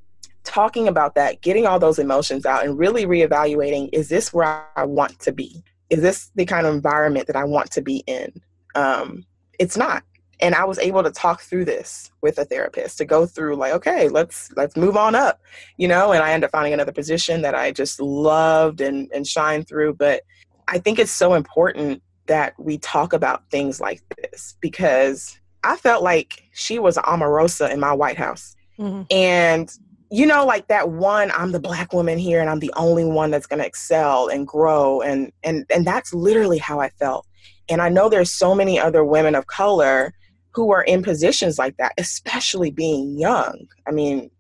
[0.44, 4.84] talking about that getting all those emotions out and really reevaluating is this where i
[4.84, 5.62] want to be?
[5.90, 8.32] Is this the kind of environment that i want to be in?
[8.74, 9.26] Um,
[9.58, 10.02] it's not
[10.40, 13.72] and i was able to talk through this with a therapist to go through like
[13.72, 15.40] okay let's let's move on up
[15.76, 19.26] you know and i ended up finding another position that i just loved and and
[19.26, 20.22] shined through but
[20.68, 26.02] i think it's so important that we talk about things like this because i felt
[26.02, 29.02] like she was Omarosa in my white house mm-hmm.
[29.10, 29.70] and
[30.10, 33.30] you know like that one i'm the black woman here and i'm the only one
[33.30, 37.26] that's going to excel and grow and and and that's literally how i felt
[37.68, 40.12] and i know there's so many other women of color
[40.56, 43.68] who are in positions like that, especially being young.
[43.86, 44.30] I mean,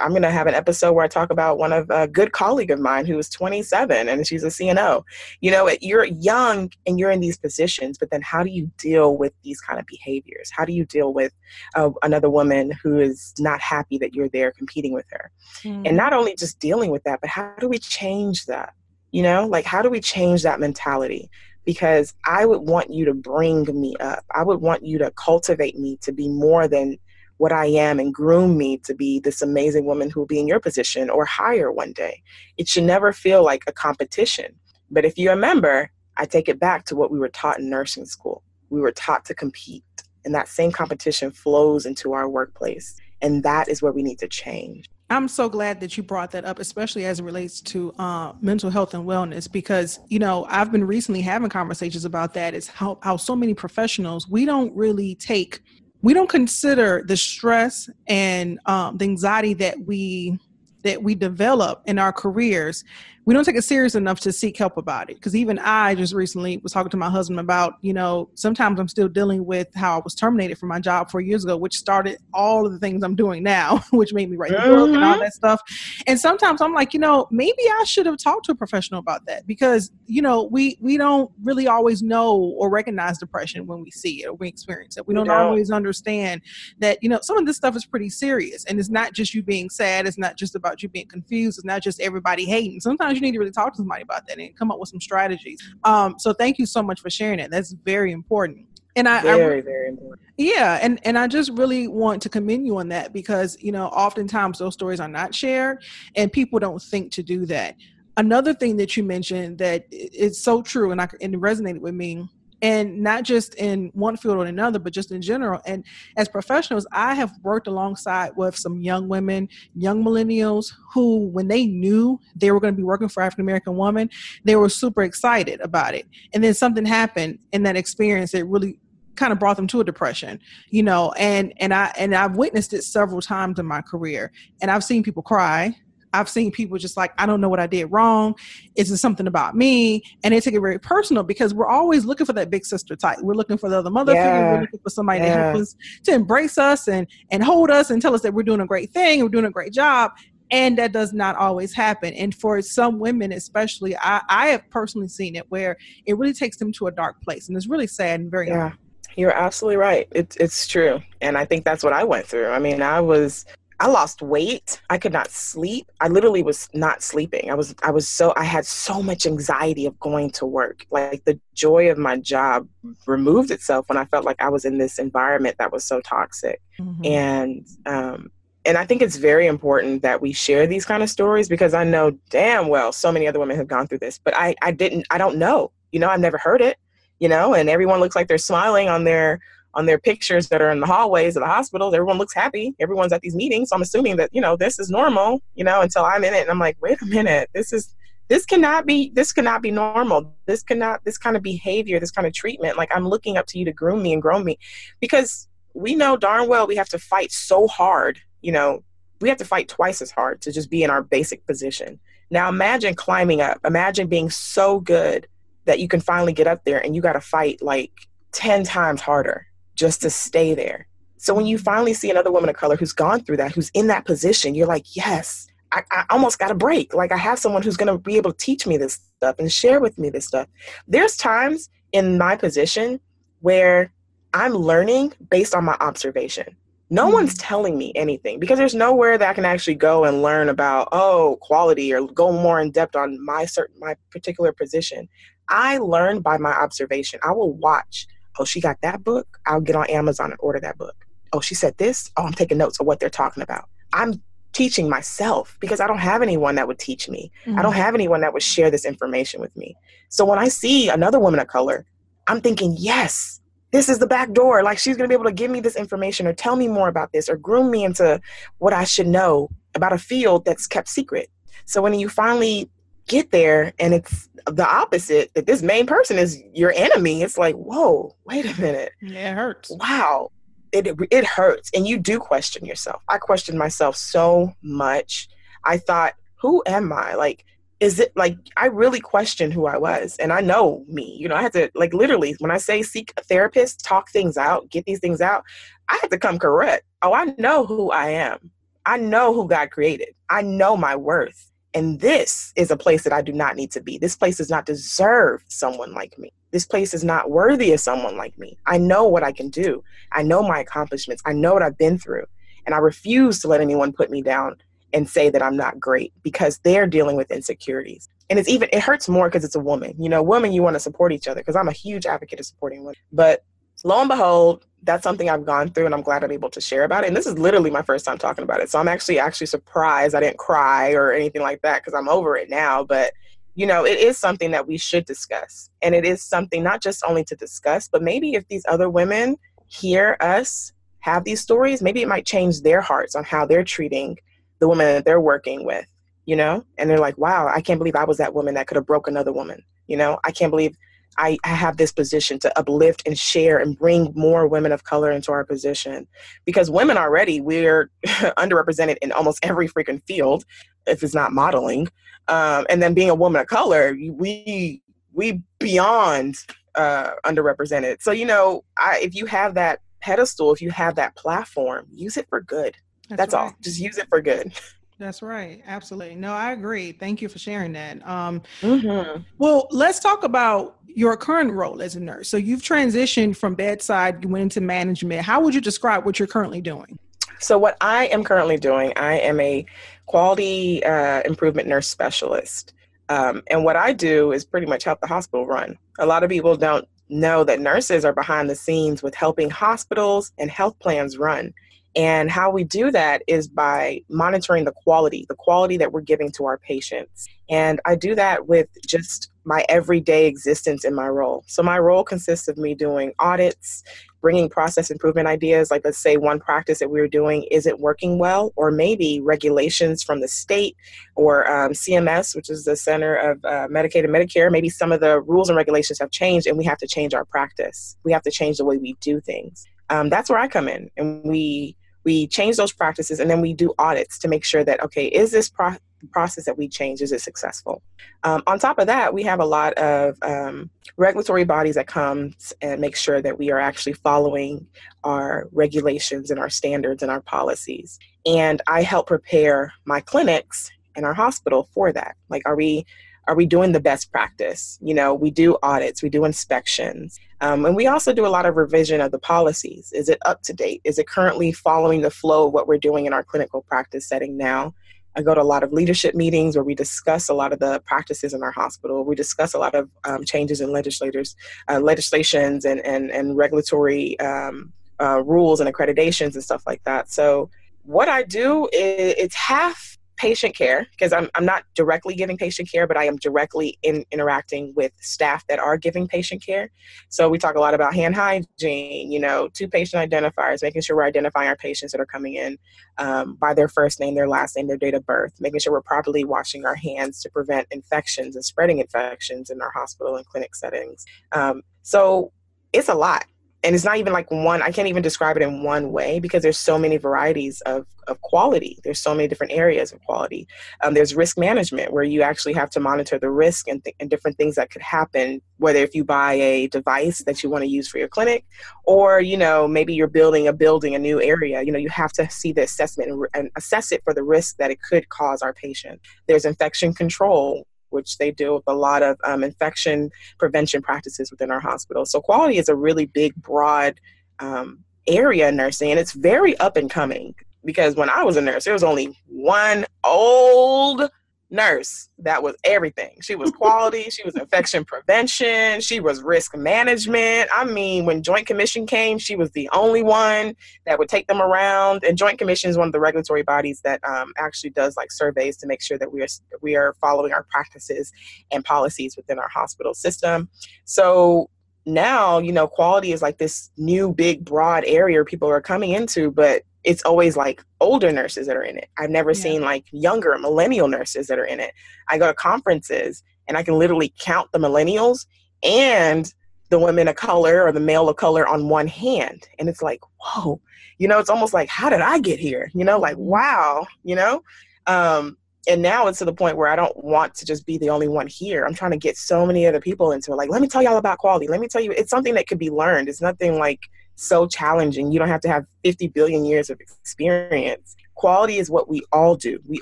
[0.00, 2.70] I'm going to have an episode where I talk about one of a good colleague
[2.70, 5.02] of mine who is 27 and she's a CNO.
[5.42, 9.18] You know, you're young and you're in these positions, but then how do you deal
[9.18, 10.50] with these kind of behaviors?
[10.50, 11.34] How do you deal with
[11.74, 15.30] uh, another woman who is not happy that you're there competing with her?
[15.64, 15.86] Mm.
[15.86, 18.72] And not only just dealing with that, but how do we change that?
[19.10, 21.30] You know, like how do we change that mentality?
[21.68, 24.24] Because I would want you to bring me up.
[24.34, 26.96] I would want you to cultivate me to be more than
[27.36, 30.48] what I am and groom me to be this amazing woman who will be in
[30.48, 32.22] your position or higher one day.
[32.56, 34.54] It should never feel like a competition.
[34.90, 38.06] But if you remember, I take it back to what we were taught in nursing
[38.06, 38.42] school.
[38.70, 39.84] We were taught to compete,
[40.24, 42.96] and that same competition flows into our workplace.
[43.20, 44.88] And that is where we need to change.
[45.10, 48.68] I'm so glad that you brought that up, especially as it relates to uh, mental
[48.68, 52.52] health and wellness, because you know I've been recently having conversations about that.
[52.54, 55.62] Is how how so many professionals we don't really take,
[56.02, 60.38] we don't consider the stress and um, the anxiety that we
[60.82, 62.84] that we develop in our careers
[63.28, 65.16] we don't take it serious enough to seek help about it.
[65.16, 68.88] Because even i just recently was talking to my husband about you know sometimes i'm
[68.88, 72.16] still dealing with how i was terminated from my job four years ago which started
[72.32, 75.12] all of the things i'm doing now which made me write the book and all
[75.12, 75.20] mm-hmm.
[75.20, 75.60] that stuff.
[76.06, 79.26] And sometimes i'm like you know maybe i should have talked to a professional about
[79.26, 83.90] that because you know we we don't really always know or recognize depression when we
[83.90, 85.06] see it or we experience it.
[85.06, 86.40] We don't always understand
[86.78, 89.42] that you know some of this stuff is pretty serious and it's not just you
[89.42, 90.06] being sad.
[90.06, 91.58] It's not just about you being confused.
[91.58, 92.80] It's not just everybody hating.
[92.80, 95.00] Sometimes you need to really talk to somebody about that and come up with some
[95.00, 95.60] strategies.
[95.84, 97.50] Um, so thank you so much for sharing it.
[97.50, 98.66] That's very important.
[98.96, 100.20] And I very I, very important.
[100.36, 103.86] Yeah, and and I just really want to commend you on that because you know
[103.86, 105.84] oftentimes those stories are not shared,
[106.16, 107.76] and people don't think to do that.
[108.16, 111.94] Another thing that you mentioned that is so true, and I and it resonated with
[111.94, 112.28] me
[112.62, 115.60] and not just in one field or another but just in general.
[115.66, 115.84] And
[116.16, 121.66] as professionals i have worked alongside with some young women young millennials who when they
[121.66, 124.10] knew they were going to be working for african american women
[124.44, 126.06] they were super excited about it.
[126.32, 128.78] And then something happened in that experience that really
[129.16, 130.38] kind of brought them to a depression
[130.70, 134.32] you know and and i and i've witnessed it several times in my career.
[134.62, 135.76] And i've seen people cry
[136.12, 138.34] I've seen people just like, I don't know what I did wrong.
[138.76, 140.02] Is it something about me?
[140.22, 143.18] And they take it very personal because we're always looking for that big sister type.
[143.20, 144.24] We're looking for the other mother yeah.
[144.24, 144.52] figure.
[144.52, 145.36] We're looking for somebody yeah.
[145.36, 148.42] to help us, to embrace us and and hold us and tell us that we're
[148.42, 150.12] doing a great thing, we're doing a great job.
[150.50, 155.08] and that does not always happen and for some women especially i, I have personally
[155.08, 158.20] seen it where it really takes them to a dark place and it's really sad
[158.20, 158.72] and very yeah
[159.16, 162.58] you're absolutely right it's, it's true and i think that's what i went through i
[162.58, 163.44] mean i was
[163.80, 164.80] I lost weight.
[164.90, 165.90] I could not sleep.
[166.00, 167.50] I literally was not sleeping.
[167.50, 170.84] I was I was so I had so much anxiety of going to work.
[170.90, 172.68] Like the joy of my job
[173.06, 176.60] removed itself when I felt like I was in this environment that was so toxic.
[176.80, 177.04] Mm-hmm.
[177.04, 178.30] And um
[178.64, 181.84] and I think it's very important that we share these kind of stories because I
[181.84, 185.06] know damn well so many other women have gone through this, but I, I didn't,
[185.10, 185.72] I don't know.
[185.90, 186.76] You know, I've never heard it,
[187.18, 189.40] you know, and everyone looks like they're smiling on their
[189.74, 191.94] on their pictures that are in the hallways of the hospitals.
[191.94, 192.74] Everyone looks happy.
[192.80, 193.68] Everyone's at these meetings.
[193.68, 196.42] So I'm assuming that, you know, this is normal, you know, until I'm in it
[196.42, 197.94] and I'm like, wait a minute, this is
[198.28, 200.34] this cannot be this cannot be normal.
[200.46, 202.76] This cannot this kind of behavior, this kind of treatment.
[202.76, 204.58] Like I'm looking up to you to groom me and grow me.
[205.00, 208.82] Because we know darn well we have to fight so hard you know,
[209.20, 211.98] we have to fight twice as hard to just be in our basic position.
[212.30, 213.58] Now imagine climbing up.
[213.64, 215.26] Imagine being so good
[215.64, 217.90] that you can finally get up there and you got to fight like
[218.32, 219.46] 10 times harder
[219.78, 220.86] just to stay there.
[221.16, 223.86] So when you finally see another woman of color who's gone through that, who's in
[223.86, 226.94] that position, you're like, yes, I, I almost got a break.
[226.94, 229.50] Like I have someone who's going to be able to teach me this stuff and
[229.50, 230.48] share with me this stuff.
[230.86, 233.00] There's times in my position
[233.40, 233.92] where
[234.34, 236.56] I'm learning based on my observation.
[236.90, 237.14] No mm-hmm.
[237.14, 240.88] one's telling me anything because there's nowhere that I can actually go and learn about,
[240.92, 245.08] oh, quality or go more in depth on my certain my particular position.
[245.48, 247.20] I learn by my observation.
[247.22, 248.06] I will watch.
[248.38, 249.38] Oh, she got that book.
[249.46, 251.06] I'll get on Amazon and order that book.
[251.32, 252.10] Oh, she said this.
[252.16, 253.68] Oh, I'm taking notes of what they're talking about.
[253.92, 254.22] I'm
[254.52, 257.30] teaching myself because I don't have anyone that would teach me.
[257.44, 257.58] Mm-hmm.
[257.58, 257.80] I don't mm-hmm.
[257.80, 259.76] have anyone that would share this information with me.
[260.08, 261.84] So when I see another woman of color,
[262.26, 263.40] I'm thinking, yes,
[263.72, 264.62] this is the back door.
[264.62, 266.88] Like she's going to be able to give me this information or tell me more
[266.88, 268.20] about this or groom me into
[268.58, 271.30] what I should know about a field that's kept secret.
[271.66, 272.70] So when you finally
[273.08, 277.54] get there and it's the opposite, that this main person is your enemy, it's like,
[277.56, 278.92] whoa, wait a minute.
[279.02, 279.70] Yeah, it hurts.
[279.70, 280.30] Wow.
[280.72, 281.70] It, it hurts.
[281.74, 283.02] And you do question yourself.
[283.08, 285.28] I questioned myself so much.
[285.64, 287.14] I thought, who am I?
[287.14, 287.44] Like,
[287.80, 291.16] is it like I really questioned who I was and I know me.
[291.18, 294.36] You know, I had to like literally when I say seek a therapist, talk things
[294.36, 295.44] out, get these things out,
[295.88, 296.84] I had to come correct.
[297.02, 298.50] Oh, I know who I am.
[298.84, 300.08] I know who God created.
[300.28, 301.52] I know my worth.
[301.74, 303.98] And this is a place that I do not need to be.
[303.98, 306.32] This place does not deserve someone like me.
[306.50, 308.56] This place is not worthy of someone like me.
[308.66, 309.84] I know what I can do.
[310.12, 311.22] I know my accomplishments.
[311.26, 312.24] I know what I've been through.
[312.64, 314.56] And I refuse to let anyone put me down
[314.94, 318.08] and say that I'm not great because they're dealing with insecurities.
[318.30, 319.94] And it's even, it hurts more because it's a woman.
[319.98, 322.46] You know, women, you want to support each other because I'm a huge advocate of
[322.46, 322.94] supporting women.
[323.12, 323.44] But
[323.84, 326.84] lo and behold, that's something I've gone through and I'm glad I'm able to share
[326.84, 327.08] about it.
[327.08, 328.70] And this is literally my first time talking about it.
[328.70, 332.36] So I'm actually, actually surprised I didn't cry or anything like that because I'm over
[332.36, 332.84] it now.
[332.84, 333.12] But,
[333.54, 335.70] you know, it is something that we should discuss.
[335.82, 339.36] And it is something not just only to discuss, but maybe if these other women
[339.66, 344.16] hear us have these stories, maybe it might change their hearts on how they're treating
[344.60, 345.86] the woman that they're working with,
[346.24, 346.64] you know?
[346.78, 349.08] And they're like, wow, I can't believe I was that woman that could have broke
[349.08, 350.18] another woman, you know?
[350.24, 350.76] I can't believe
[351.18, 355.10] I, I have this position to uplift and share and bring more women of color
[355.10, 356.06] into our position.
[356.44, 360.44] Because women already, we're underrepresented in almost every freaking field,
[360.86, 361.88] if it's not modeling.
[362.28, 366.36] Um, and then being a woman of color, we we beyond
[366.74, 368.00] uh, underrepresented.
[368.00, 372.16] So you know, I, if you have that pedestal, if you have that platform, use
[372.16, 372.76] it for good.
[373.08, 373.40] That's, That's right.
[373.40, 373.54] all.
[373.60, 374.52] Just use it for good.
[374.98, 375.62] That's right.
[375.66, 376.16] Absolutely.
[376.16, 376.92] No, I agree.
[376.92, 378.06] Thank you for sharing that.
[378.06, 379.22] Um, mm-hmm.
[379.38, 382.28] Well, let's talk about your current role as a nurse.
[382.28, 385.22] So you've transitioned from bedside, you went into management.
[385.22, 386.98] How would you describe what you're currently doing?
[387.40, 389.64] So, what I am currently doing, I am a
[390.06, 392.72] quality uh, improvement nurse specialist.
[393.08, 395.78] Um, and what I do is pretty much help the hospital run.
[396.00, 400.32] A lot of people don't know that nurses are behind the scenes with helping hospitals
[400.38, 401.54] and health plans run.
[401.98, 406.30] And how we do that is by monitoring the quality, the quality that we're giving
[406.32, 407.26] to our patients.
[407.50, 411.42] And I do that with just my everyday existence in my role.
[411.48, 413.82] So my role consists of me doing audits,
[414.20, 418.20] bringing process improvement ideas, like let's say one practice that we are doing isn't working
[418.20, 420.76] well, or maybe regulations from the state
[421.16, 425.00] or um, CMS, which is the Center of uh, Medicaid and Medicare, maybe some of
[425.00, 427.96] the rules and regulations have changed and we have to change our practice.
[428.04, 429.66] We have to change the way we do things.
[429.90, 431.74] Um, that's where I come in and we
[432.04, 435.30] we change those practices and then we do audits to make sure that okay is
[435.30, 435.76] this pro-
[436.12, 437.82] process that we change is it successful?
[438.22, 442.34] Um, on top of that we have a lot of um, regulatory bodies that come
[442.62, 444.66] and make sure that we are actually following
[445.04, 447.98] our regulations and our standards and our policies.
[448.26, 452.16] And i help prepare my clinics and our hospital for that.
[452.28, 452.86] Like are we
[453.28, 457.64] are we doing the best practice you know we do audits we do inspections um,
[457.64, 460.52] and we also do a lot of revision of the policies is it up to
[460.52, 464.08] date is it currently following the flow of what we're doing in our clinical practice
[464.08, 464.74] setting now
[465.16, 467.80] I go to a lot of leadership meetings where we discuss a lot of the
[467.86, 469.04] practices in our hospital.
[469.04, 471.34] We discuss a lot of um, changes in legislators,
[471.68, 477.10] uh, legislations, and and and regulatory um, uh, rules and accreditations and stuff like that.
[477.10, 477.50] So
[477.84, 482.70] what I do is it's half patient care because I'm, I'm not directly giving patient
[482.70, 486.70] care, but I am directly in, interacting with staff that are giving patient care.
[487.08, 490.96] So we talk a lot about hand hygiene, you know, two patient identifiers, making sure
[490.96, 492.58] we're identifying our patients that are coming in
[492.98, 495.80] um, by their first name, their last name, their date of birth, making sure we're
[495.80, 500.54] properly washing our hands to prevent infections and spreading infections in our hospital and clinic
[500.54, 501.06] settings.
[501.32, 502.32] Um, so
[502.72, 503.24] it's a lot
[503.64, 506.42] and it's not even like one i can't even describe it in one way because
[506.42, 508.78] there's so many varieties of, of quality.
[508.82, 510.48] There's so many different areas of quality.
[510.82, 514.10] Um, there's risk management where you actually have to monitor the risk and, th- and
[514.10, 517.68] different things that could happen whether if you buy a device that you want to
[517.68, 518.44] use for your clinic
[518.84, 522.12] or you know maybe you're building a building a new area you know you have
[522.12, 525.42] to see the assessment and, and assess it for the risk that it could cause
[525.42, 526.00] our patient.
[526.26, 531.50] There's infection control which they deal with a lot of um, infection prevention practices within
[531.50, 532.04] our hospital.
[532.04, 534.00] So quality is a really big, broad
[534.38, 537.34] um, area in nursing, and it's very up and coming.
[537.64, 541.10] Because when I was a nurse, there was only one old
[541.50, 543.16] nurse that was everything.
[543.20, 547.48] She was quality, she was infection prevention, she was risk management.
[547.54, 551.40] I mean, when Joint Commission came, she was the only one that would take them
[551.40, 552.04] around.
[552.04, 555.56] And Joint Commission is one of the regulatory bodies that um, actually does like surveys
[555.58, 556.28] to make sure that we are
[556.60, 558.12] we are following our practices
[558.50, 560.48] and policies within our hospital system.
[560.84, 561.48] So
[561.86, 566.30] now, you know, quality is like this new big broad area people are coming into,
[566.30, 568.88] but it's always like older nurses that are in it.
[568.96, 569.42] I've never yeah.
[569.42, 571.74] seen like younger millennial nurses that are in it.
[572.08, 575.26] I go to conferences and I can literally count the millennials
[575.62, 576.32] and
[576.70, 579.48] the women of color or the male of color on one hand.
[579.58, 580.62] And it's like, whoa,
[580.96, 582.70] you know, it's almost like, how did I get here?
[582.72, 583.32] You know, like, mm-hmm.
[583.32, 584.42] wow, you know?
[584.86, 585.36] Um,
[585.68, 588.08] and now it's to the point where I don't want to just be the only
[588.08, 588.64] one here.
[588.64, 590.36] I'm trying to get so many other people into it.
[590.36, 591.48] Like, let me tell y'all about quality.
[591.48, 593.10] Let me tell you, it's something that could be learned.
[593.10, 593.80] It's nothing like
[594.18, 595.12] so challenging.
[595.12, 597.96] You don't have to have 50 billion years of experience.
[598.14, 599.60] Quality is what we all do.
[599.66, 599.80] We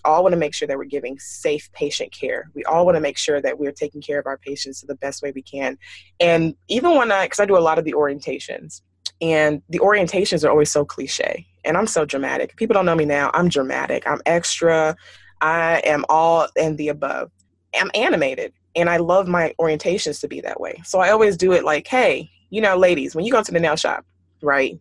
[0.05, 2.51] all want to make sure that we're giving safe patient care.
[2.55, 5.23] We all want to make sure that we're taking care of our patients the best
[5.23, 5.79] way we can.
[6.21, 8.83] And even when I, because I do a lot of the orientations,
[9.23, 11.47] and the orientations are always so cliche.
[11.65, 12.55] And I'm so dramatic.
[12.57, 13.31] People don't know me now.
[13.33, 14.07] I'm dramatic.
[14.07, 14.95] I'm extra.
[15.41, 17.31] I am all and the above.
[17.75, 20.81] I'm animated and I love my orientations to be that way.
[20.85, 23.59] So I always do it like, hey, you know, ladies, when you go to the
[23.59, 24.05] nail shop,
[24.43, 24.79] right?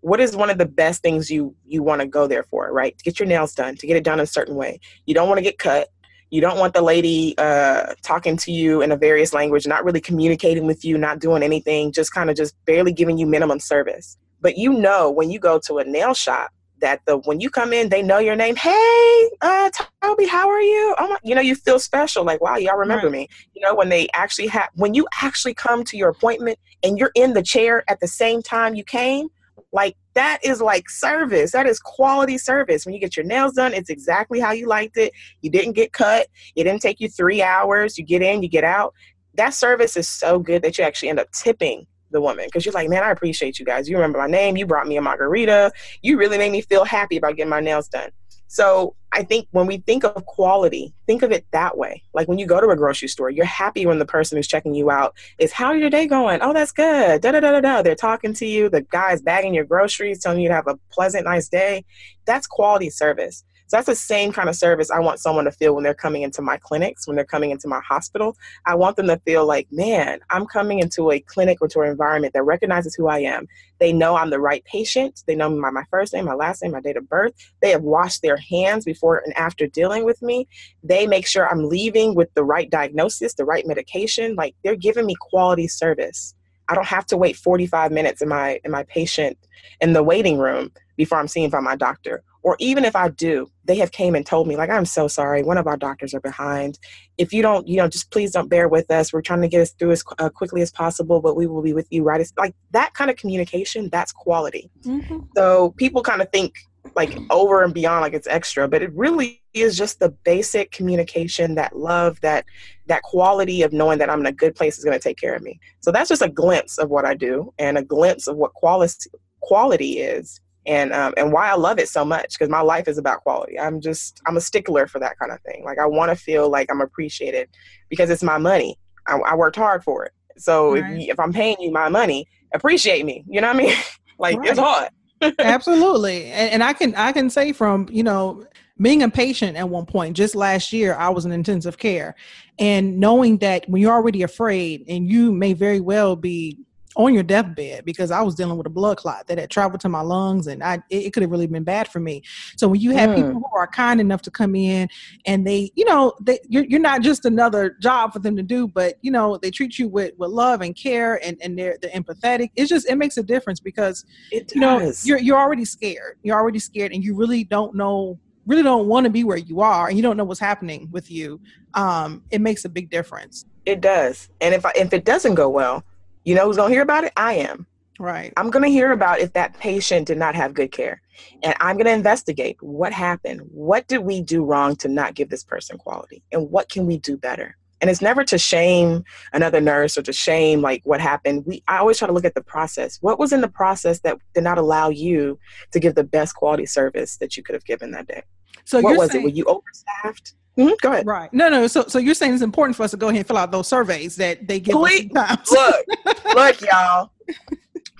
[0.00, 2.96] What is one of the best things you you want to go there for, right?
[2.96, 4.80] To get your nails done, to get it done a certain way.
[5.06, 5.88] You don't want to get cut.
[6.30, 10.00] You don't want the lady uh, talking to you in a various language, not really
[10.00, 14.18] communicating with you, not doing anything, just kind of just barely giving you minimum service.
[14.40, 16.50] But you know when you go to a nail shop
[16.80, 18.56] that the when you come in, they know your name.
[18.56, 19.70] Hey, uh,
[20.02, 20.94] Toby, how are you?
[20.98, 22.24] Oh my, you know, you feel special.
[22.24, 23.12] Like, wow, y'all remember right.
[23.12, 23.28] me.
[23.54, 27.12] You know, when they actually have, when you actually come to your appointment and you're
[27.14, 29.28] in the chair at the same time you came,
[29.72, 31.52] like that is like service.
[31.52, 32.86] That is quality service.
[32.86, 35.12] When you get your nails done, it's exactly how you liked it.
[35.42, 36.28] You didn't get cut.
[36.54, 37.98] It didn't take you three hours.
[37.98, 38.94] You get in, you get out.
[39.34, 42.72] That service is so good that you actually end up tipping the woman because you're
[42.72, 43.88] like, man, I appreciate you guys.
[43.88, 44.56] You remember my name.
[44.56, 45.72] You brought me a margarita.
[46.02, 48.10] You really made me feel happy about getting my nails done.
[48.48, 52.02] So I think when we think of quality, think of it that way.
[52.14, 54.74] Like when you go to a grocery store, you're happy when the person who's checking
[54.74, 56.40] you out is, How's your day going?
[56.42, 57.22] Oh, that's good.
[57.22, 57.82] Da da da da da.
[57.82, 58.68] They're talking to you.
[58.68, 61.84] The guy's bagging your groceries, telling you to have a pleasant, nice day.
[62.24, 63.42] That's quality service.
[63.68, 66.22] So that's the same kind of service I want someone to feel when they're coming
[66.22, 68.36] into my clinics, when they're coming into my hospital.
[68.64, 71.90] I want them to feel like, man, I'm coming into a clinic or to an
[71.90, 73.48] environment that recognizes who I am.
[73.80, 75.24] They know I'm the right patient.
[75.26, 77.32] They know my, my first name, my last name, my date of birth.
[77.60, 80.46] They have washed their hands before and after dealing with me.
[80.84, 84.36] They make sure I'm leaving with the right diagnosis, the right medication.
[84.36, 86.34] Like they're giving me quality service.
[86.68, 89.38] I don't have to wait 45 minutes in my in my patient
[89.80, 93.48] in the waiting room before I'm seen by my doctor or even if I do,
[93.64, 95.42] they have came and told me like, I'm so sorry.
[95.42, 96.78] One of our doctors are behind.
[97.18, 99.12] If you don't, you know, just please don't bear with us.
[99.12, 101.72] We're trying to get us through as uh, quickly as possible, but we will be
[101.72, 102.20] with you right.
[102.20, 103.88] It's like that kind of communication.
[103.90, 104.70] That's quality.
[104.82, 105.18] Mm-hmm.
[105.36, 106.54] So people kind of think
[106.94, 111.56] like over and beyond like it's extra but it really is just the basic communication
[111.56, 112.44] that love that
[112.86, 115.34] that quality of knowing that i'm in a good place is going to take care
[115.34, 118.36] of me so that's just a glimpse of what i do and a glimpse of
[118.36, 122.60] what quality quality is and um, and why i love it so much because my
[122.60, 125.78] life is about quality i'm just i'm a stickler for that kind of thing like
[125.78, 127.48] i want to feel like i'm appreciated
[127.88, 131.00] because it's my money i, I worked hard for it so right.
[131.00, 133.76] if, if i'm paying you my money appreciate me you know what i mean
[134.18, 134.50] like right.
[134.50, 134.90] it's hard
[135.38, 136.26] Absolutely.
[136.26, 138.46] And, and I can I can say from, you know,
[138.80, 142.14] being a patient at one point, just last year, I was in intensive care.
[142.58, 146.58] And knowing that when you're already afraid and you may very well be
[146.96, 149.88] on your deathbed because I was dealing with a blood clot that had traveled to
[149.88, 152.22] my lungs and I it, it could have really been bad for me.
[152.56, 153.16] So when you have mm.
[153.16, 154.88] people who are kind enough to come in
[155.26, 158.66] and they, you know, they you're, you're not just another job for them to do,
[158.66, 161.90] but you know, they treat you with, with love and care and, and they're they're
[161.90, 162.50] empathetic.
[162.56, 166.18] It's just it makes a difference because it you know you're you're already scared.
[166.22, 169.60] You're already scared and you really don't know really don't want to be where you
[169.60, 171.40] are and you don't know what's happening with you.
[171.74, 173.44] Um, it makes a big difference.
[173.66, 174.30] It does.
[174.40, 175.84] And if I, if it doesn't go well,
[176.26, 177.12] you know who's going to hear about it?
[177.16, 177.66] I am.
[177.98, 178.32] Right.
[178.36, 181.00] I'm going to hear about if that patient did not have good care.
[181.42, 183.40] And I'm going to investigate what happened.
[183.52, 186.22] What did we do wrong to not give this person quality?
[186.32, 187.56] And what can we do better?
[187.80, 191.44] And it's never to shame another nurse or to shame like what happened.
[191.46, 192.98] We I always try to look at the process.
[193.02, 195.38] What was in the process that did not allow you
[195.72, 198.22] to give the best quality service that you could have given that day?
[198.64, 199.24] So what was saying, it?
[199.24, 200.34] Were you overstaffed?
[200.58, 200.74] Mm-hmm.
[200.80, 201.06] Go ahead.
[201.06, 201.32] Right.
[201.32, 201.66] No, no.
[201.66, 203.68] So, so you're saying it's important for us to go ahead and fill out those
[203.68, 205.50] surveys that they give Please, us.
[205.50, 205.86] look,
[206.34, 207.10] look, y'all.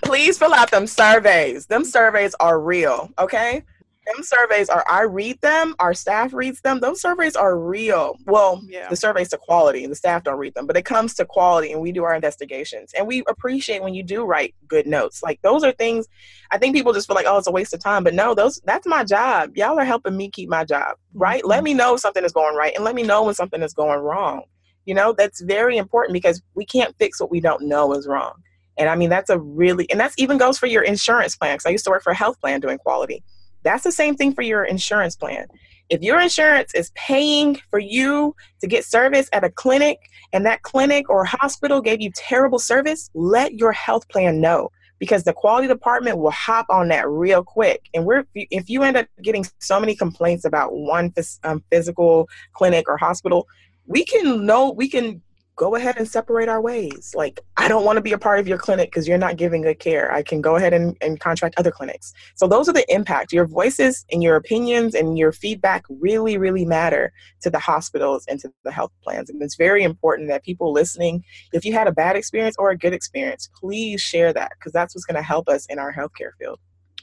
[0.03, 1.65] Please fill out them surveys.
[1.65, 3.11] Them surveys are real.
[3.19, 3.63] Okay
[4.07, 6.79] them surveys are I read them, our staff reads them.
[6.79, 8.17] Those surveys are real.
[8.25, 8.89] Well, yeah.
[8.89, 11.71] the surveys to quality, and the staff don't read them, but it comes to quality
[11.71, 12.93] and we do our investigations.
[12.97, 15.21] And we appreciate when you do write good notes.
[15.21, 16.07] Like those are things
[16.51, 18.03] I think people just feel like, oh, it's a waste of time.
[18.03, 19.55] But no, those that's my job.
[19.55, 20.97] Y'all are helping me keep my job.
[21.13, 21.41] Right?
[21.41, 21.49] Mm-hmm.
[21.49, 23.73] Let me know if something is going right and let me know when something is
[23.73, 24.43] going wrong.
[24.85, 28.33] You know, that's very important because we can't fix what we don't know is wrong.
[28.77, 31.55] And I mean, that's a really, and that's even goes for your insurance plan.
[31.55, 33.23] Because I used to work for a health plan doing quality.
[33.67, 35.47] That's the same thing for your insurance plan.
[35.89, 39.99] If your insurance is paying for you to get service at a clinic
[40.31, 45.25] and that clinic or hospital gave you terrible service, let your health plan know because
[45.25, 47.89] the quality department will hop on that real quick.
[47.93, 51.13] And we're if you end up getting so many complaints about one
[51.43, 53.47] um, physical clinic or hospital,
[53.85, 55.21] we can know we can
[55.57, 57.13] go ahead and separate our ways.
[57.15, 59.63] Like, I don't want to be a part of your clinic because you're not giving
[59.63, 60.13] good care.
[60.13, 62.13] I can go ahead and, and contract other clinics.
[62.35, 63.33] So, those are the impact.
[63.33, 68.39] Your voices and your opinions and your feedback really, really matter to the hospitals and
[68.39, 69.29] to the health plans.
[69.29, 72.77] And it's very important that people listening, if you had a bad experience or a
[72.77, 76.31] good experience, please share that because that's what's going to help us in our healthcare
[76.39, 76.59] field.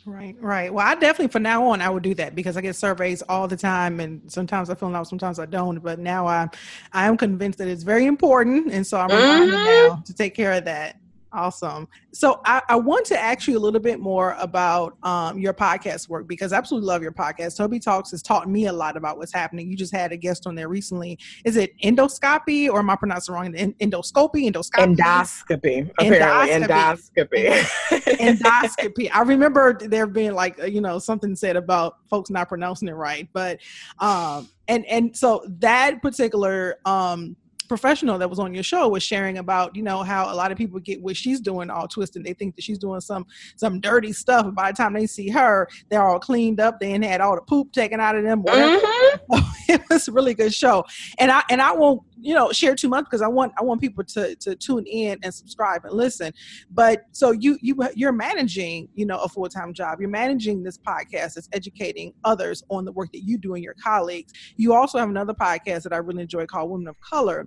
[0.07, 0.72] Right, right.
[0.72, 3.48] Well, I definitely from now on I would do that because I get surveys all
[3.48, 5.78] the time, and sometimes I fill out, sometimes I don't.
[5.82, 6.48] But now I,
[6.92, 9.50] I am convinced that it's very important, and so I'm mm-hmm.
[9.50, 10.96] now to take care of that.
[11.35, 11.89] Awesome.
[12.12, 16.09] So I, I, want to ask you a little bit more about um, your podcast
[16.09, 17.57] work because I absolutely love your podcast.
[17.57, 19.68] Toby Talks has taught me a lot about what's happening.
[19.68, 21.18] You just had a guest on there recently.
[21.45, 23.53] Is it endoscopy or am I pronouncing it wrong?
[23.53, 25.91] endoscopy, endoscopy, endoscopy.
[25.99, 27.51] Apparently, endoscopy.
[28.20, 29.11] endoscopy.
[29.12, 33.28] I remember there being like you know something said about folks not pronouncing it right,
[33.32, 33.59] but
[33.99, 37.35] um, and and so that particular um
[37.68, 40.58] professional that was on your show was sharing about you know how a lot of
[40.58, 42.24] people get what she's doing all twisted.
[42.24, 45.68] They think that she's doing some some dirty stuff by the time they see her
[45.88, 46.80] they're all cleaned up.
[46.80, 49.38] They had all the poop taken out of them mm-hmm.
[49.68, 50.84] it was a really good show.
[51.18, 53.81] And i and i won't you know share too much because i want i want
[53.81, 56.33] people to to tune in and subscribe and listen.
[56.70, 60.01] But so you you you're managing you know a full-time job.
[60.01, 61.35] You're managing this podcast.
[61.35, 64.33] That's educating others on the work that you do and your colleagues.
[64.57, 67.47] You also have another podcast that i really enjoy called women of color.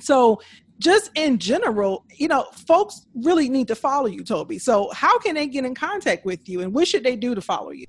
[0.00, 0.40] So
[0.78, 4.58] just in general, you know, folks really need to follow you, Toby.
[4.58, 7.40] So how can they get in contact with you and what should they do to
[7.40, 7.86] follow you?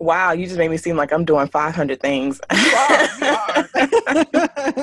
[0.00, 2.40] Wow, you just made me seem like I'm doing 500 things.
[2.52, 3.08] You are.
[3.20, 4.18] You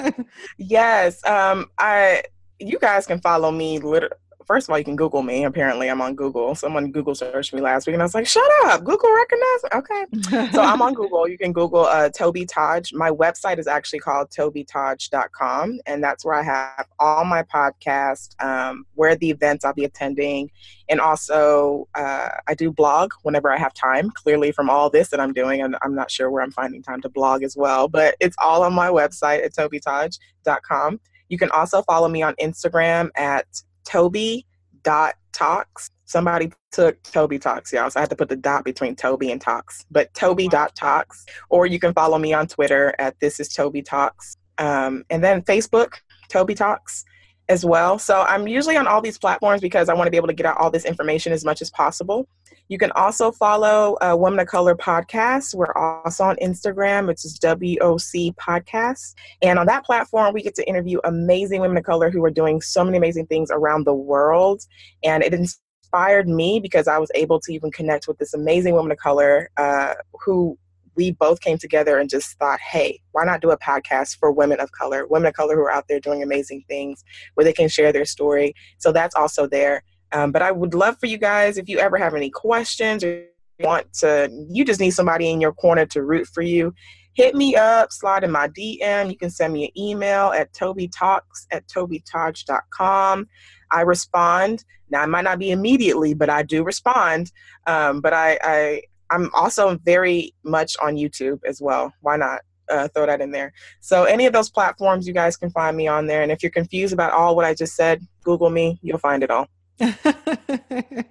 [0.04, 0.14] are.
[0.58, 2.24] yes, um, I.
[2.60, 3.80] You guys can follow me.
[3.80, 4.16] Literally,
[4.46, 5.44] first of all, you can Google me.
[5.44, 6.56] Apparently, I'm on Google.
[6.56, 10.50] Someone Google searched me last week, and I was like, "Shut up, Google recognized." Okay,
[10.52, 11.28] so I'm on Google.
[11.28, 12.94] You can Google uh, Toby Taj.
[12.94, 18.86] My website is actually called tobytaj.com, and that's where I have all my podcasts, um,
[18.96, 20.52] where the events I'll be attending,
[20.90, 24.12] and also uh, I do blog whenever I have time.
[24.12, 27.02] Clearly, from all this that I'm doing, and I'm not sure where I'm finding time
[27.02, 31.00] to blog as well, but it's all on my website at tobytaj.com.
[31.30, 33.46] You can also follow me on Instagram at
[33.86, 35.92] toby.talks.
[36.06, 37.90] Somebody took Toby Talks, y'all.
[37.90, 39.86] So I had to put the dot between Toby and Talks.
[39.90, 41.26] But Toby.talks.
[41.50, 44.38] Or you can follow me on Twitter at This is Toby Talks.
[44.58, 45.96] Um, and then Facebook,
[46.30, 47.06] Toby Talks
[47.50, 48.00] as well.
[48.00, 50.46] So I'm usually on all these platforms because I want to be able to get
[50.46, 52.28] out all this information as much as possible.
[52.68, 55.54] You can also follow uh, Women of Color Podcast.
[55.54, 59.14] We're also on Instagram, which is WOC Podcast.
[59.42, 62.62] And on that platform, we get to interview amazing women of color who are doing
[62.62, 64.64] so many amazing things around the world.
[65.04, 68.92] And it inspired me because I was able to even connect with this amazing woman
[68.92, 69.94] of color uh,
[70.24, 70.58] who
[70.96, 74.60] we both came together and just thought, hey, why not do a podcast for women
[74.60, 77.04] of color, women of color who are out there doing amazing things
[77.36, 78.54] where they can share their story.
[78.78, 79.84] So that's also there.
[80.12, 83.26] Um, but I would love for you guys, if you ever have any questions or
[83.60, 86.74] want to, you just need somebody in your corner to root for you,
[87.14, 89.10] hit me up, slide in my DM.
[89.10, 93.28] You can send me an email at tobytalks at tobytaj.com.
[93.72, 94.64] I respond.
[94.90, 97.32] Now, I might not be immediately, but I do respond.
[97.66, 101.92] Um, but I, I, I'm also very much on YouTube as well.
[102.02, 102.42] Why not?
[102.68, 103.54] Uh, throw that in there.
[103.80, 106.24] So, any of those platforms, you guys can find me on there.
[106.24, 109.30] And if you're confused about all what I just said, Google me, you'll find it
[109.30, 109.48] all.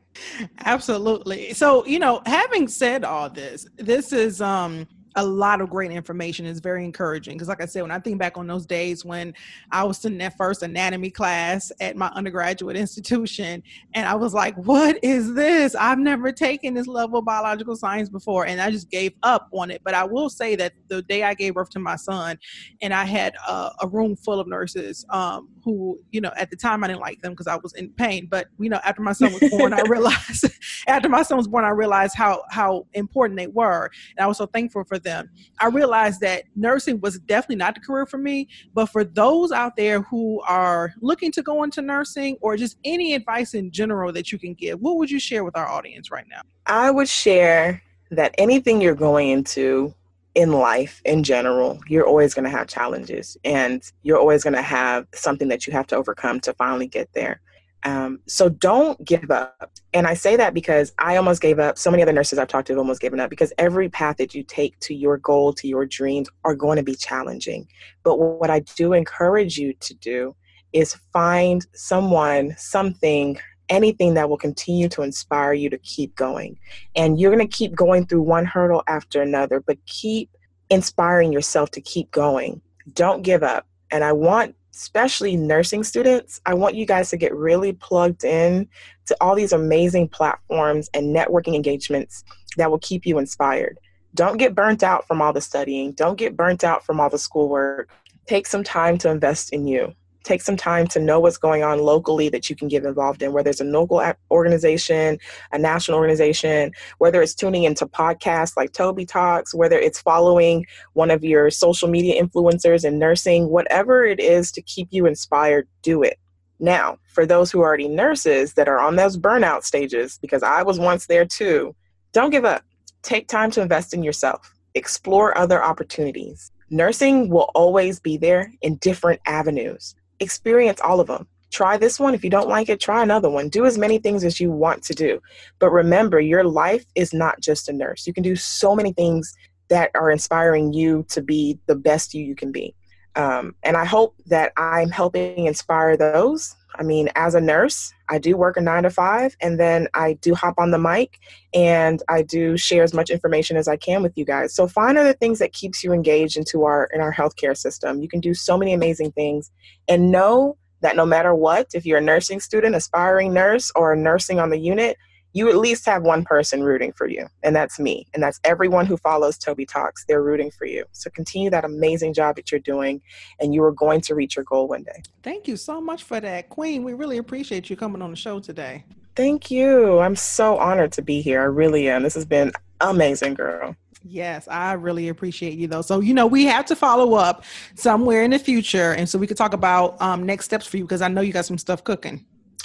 [0.64, 1.52] Absolutely.
[1.54, 4.86] So, you know, having said all this, this is um
[5.16, 8.18] a lot of great information is very encouraging because like i said when i think
[8.18, 9.32] back on those days when
[9.70, 13.62] i was in that first anatomy class at my undergraduate institution
[13.94, 15.74] and i was like what is this?
[15.74, 19.70] I've never taken this level of biological science before and i just gave up on
[19.70, 19.82] it.
[19.84, 22.38] But i will say that the day i gave birth to my son
[22.82, 26.56] and i had a, a room full of nurses um, who you know at the
[26.56, 29.12] time i didn't like them because i was in pain but you know after my
[29.12, 30.46] son was born i realized
[30.88, 34.38] after my son was born i realized how how important they were and i was
[34.38, 35.30] so thankful for them,
[35.60, 38.48] I realized that nursing was definitely not the career for me.
[38.74, 43.14] But for those out there who are looking to go into nursing or just any
[43.14, 46.26] advice in general that you can give, what would you share with our audience right
[46.28, 46.40] now?
[46.66, 49.94] I would share that anything you're going into
[50.34, 54.62] in life in general, you're always going to have challenges and you're always going to
[54.62, 57.40] have something that you have to overcome to finally get there.
[57.84, 59.70] Um, so don't give up.
[59.92, 61.78] And I say that because I almost gave up.
[61.78, 64.34] So many other nurses I've talked to have almost given up because every path that
[64.34, 67.68] you take to your goal, to your dreams, are going to be challenging.
[68.02, 70.34] But what I do encourage you to do
[70.72, 76.58] is find someone, something, anything that will continue to inspire you to keep going.
[76.96, 80.30] And you're going to keep going through one hurdle after another, but keep
[80.70, 82.60] inspiring yourself to keep going.
[82.92, 83.66] Don't give up.
[83.90, 88.68] And I want especially nursing students, I want you guys to get really plugged in
[89.06, 92.24] to all these amazing platforms and networking engagements
[92.56, 93.78] that will keep you inspired.
[94.14, 95.92] Don't get burnt out from all the studying.
[95.92, 97.90] Don't get burnt out from all the schoolwork.
[98.26, 99.94] Take some time to invest in you
[100.24, 103.32] take some time to know what's going on locally that you can get involved in,
[103.32, 105.18] whether it's a local organization,
[105.52, 111.10] a national organization, whether it's tuning into podcasts like Toby Talks, whether it's following one
[111.10, 116.02] of your social media influencers in nursing, whatever it is to keep you inspired, do
[116.02, 116.18] it.
[116.58, 120.62] Now, for those who are already nurses that are on those burnout stages, because I
[120.62, 121.74] was once there too,
[122.12, 122.62] don't give up.
[123.02, 126.50] Take time to invest in yourself, explore other opportunities.
[126.70, 131.26] Nursing will always be there in different avenues experience all of them.
[131.50, 132.14] Try this one.
[132.14, 133.48] If you don't like it, try another one.
[133.48, 135.20] Do as many things as you want to do.
[135.60, 138.06] But remember, your life is not just a nurse.
[138.06, 139.32] You can do so many things
[139.68, 142.74] that are inspiring you to be the best you you can be.
[143.16, 146.56] Um, and I hope that I'm helping inspire those.
[146.78, 150.14] I mean, as a nurse, I do work a nine to five, and then I
[150.14, 151.18] do hop on the mic
[151.54, 154.54] and I do share as much information as I can with you guys.
[154.54, 158.00] So find other things that keeps you engaged into our in our healthcare system.
[158.00, 159.50] You can do so many amazing things,
[159.88, 164.38] and know that no matter what, if you're a nursing student, aspiring nurse, or nursing
[164.38, 164.98] on the unit,
[165.34, 168.06] you at least have one person rooting for you, and that's me.
[168.14, 170.04] And that's everyone who follows Toby Talks.
[170.06, 170.84] They're rooting for you.
[170.92, 173.02] So continue that amazing job that you're doing,
[173.40, 175.02] and you are going to reach your goal one day.
[175.22, 176.84] Thank you so much for that, Queen.
[176.84, 178.84] We really appreciate you coming on the show today.
[179.16, 179.98] Thank you.
[179.98, 181.40] I'm so honored to be here.
[181.40, 182.04] I really am.
[182.04, 183.76] This has been amazing, girl.
[184.06, 185.82] Yes, I really appreciate you though.
[185.82, 188.92] So, you know, we have to follow up somewhere in the future.
[188.92, 191.32] And so we could talk about um, next steps for you because I know you
[191.32, 192.24] got some stuff cooking.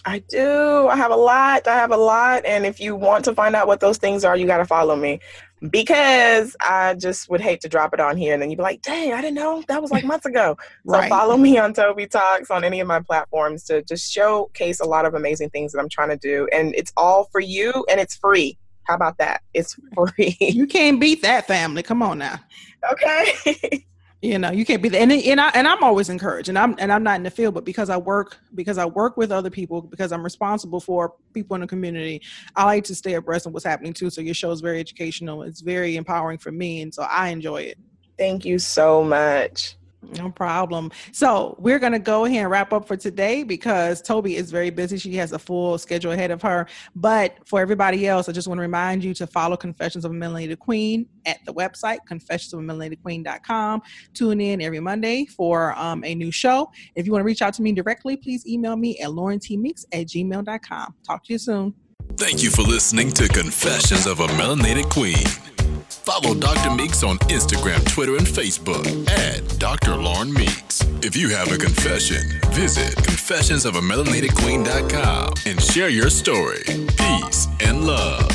[0.10, 0.88] I do.
[0.88, 1.68] I have a lot.
[1.68, 2.44] I have a lot.
[2.44, 4.96] And if you want to find out what those things are, you got to follow
[4.96, 5.20] me
[5.70, 8.82] because I just would hate to drop it on here and then you'd be like,
[8.82, 10.58] dang, I didn't know that was like months ago.
[10.86, 11.04] right.
[11.04, 14.86] So follow me on Toby Talks on any of my platforms to just showcase a
[14.86, 16.48] lot of amazing things that I'm trying to do.
[16.52, 18.58] And it's all for you and it's free.
[18.84, 19.42] How about that?
[19.54, 19.78] It's
[20.16, 20.38] free.
[20.40, 21.84] You can't beat that family.
[21.84, 22.40] Come on now.
[22.92, 23.86] Okay.
[24.22, 26.76] you know you can't be there and, and i and i'm always encouraged and i'm
[26.78, 29.50] and i'm not in the field but because i work because i work with other
[29.50, 32.22] people because i'm responsible for people in the community
[32.56, 34.10] i like to stay abreast of what's happening too.
[34.10, 37.62] So your show is very educational it's very empowering for me and so i enjoy
[37.62, 37.78] it.
[38.18, 40.92] Thank you so much no problem.
[41.12, 44.70] So we're going to go ahead and wrap up for today because Toby is very
[44.70, 44.98] busy.
[44.98, 46.68] She has a full schedule ahead of her.
[46.96, 50.14] But for everybody else, I just want to remind you to follow Confessions of a
[50.14, 53.82] Melanated Queen at the website, confessionsofamelanatedqueen.com.
[54.14, 56.72] Tune in every Monday for um, a new show.
[56.96, 60.08] If you want to reach out to me directly, please email me at lauren.t.meeks at
[60.08, 60.96] gmail.com.
[61.06, 61.74] Talk to you soon.
[62.16, 65.59] Thank you for listening to Confessions of a Melanated Queen.
[65.90, 66.72] Follow Dr.
[66.76, 69.96] Meeks on Instagram, Twitter, and Facebook at Dr.
[69.96, 70.84] Lauren Meeks.
[71.02, 76.64] If you have a confession, visit confessionsofamelanatedqueen.com and share your story.
[76.98, 78.30] Peace and love.